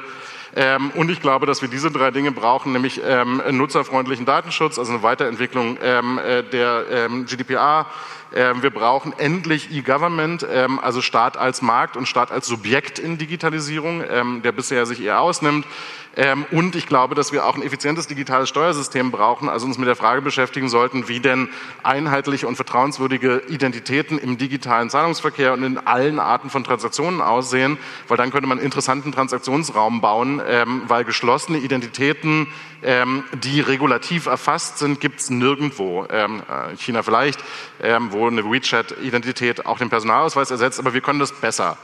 [0.56, 4.92] Ähm, und ich glaube, dass wir diese drei Dinge brauchen, nämlich ähm, nutzerfreundlichen Datenschutz, also
[4.92, 7.86] eine Weiterentwicklung ähm, äh, der ähm, GDPR,
[8.34, 13.18] ähm, wir brauchen endlich E-Government, ähm, also Staat als Markt und Staat als Subjekt in
[13.18, 15.66] Digitalisierung, ähm, der bisher sich eher ausnimmt.
[16.52, 19.96] Und ich glaube, dass wir auch ein effizientes digitales Steuersystem brauchen, also uns mit der
[19.96, 21.48] Frage beschäftigen sollten, wie denn
[21.84, 27.78] einheitliche und vertrauenswürdige Identitäten im digitalen Zahlungsverkehr und in allen Arten von Transaktionen aussehen,
[28.10, 30.42] weil dann könnte man einen interessanten Transaktionsraum bauen,
[30.88, 32.48] weil geschlossene Identitäten,
[32.82, 36.04] die regulativ erfasst sind, gibt es nirgendwo.
[36.06, 36.28] Äh,
[36.78, 37.40] China vielleicht,
[38.10, 41.78] wo eine WeChat-Identität auch den Personalausweis ersetzt, aber wir können das besser.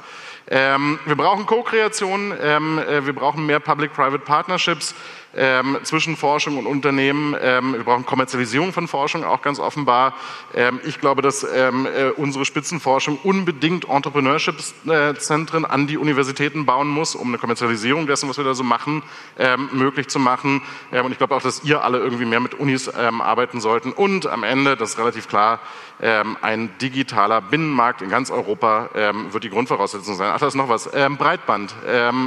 [0.50, 4.96] Ähm, wir brauchen Co-Kreation, ähm, äh, wir brauchen mehr Public-Private Partnerships
[5.38, 7.36] ähm, zwischen Forschung und Unternehmen.
[7.40, 10.16] Ähm, wir brauchen Kommerzialisierung von Forschung, auch ganz offenbar.
[10.54, 17.16] Ähm, ich glaube, dass ähm, äh, unsere Spitzenforschung unbedingt Entrepreneurship-Zentren an die Universitäten bauen muss,
[17.16, 19.04] um eine Kommerzialisierung dessen, was wir da so machen,
[19.38, 20.62] ähm, möglich zu machen.
[20.92, 23.92] Ähm, und ich glaube auch, dass ihr alle irgendwie mehr mit Unis arbeiten sollten.
[23.92, 25.60] Und am Ende, das ist relativ klar,
[26.00, 28.90] ein digitaler Binnenmarkt in ganz Europa
[29.32, 30.32] wird die Grundvoraussetzung sein.
[30.34, 30.90] Ach, da ist noch was.
[30.90, 31.76] Breitband.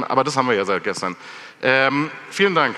[0.07, 1.15] aber das haben wir ja seit gestern.
[2.29, 2.75] vielen Dank.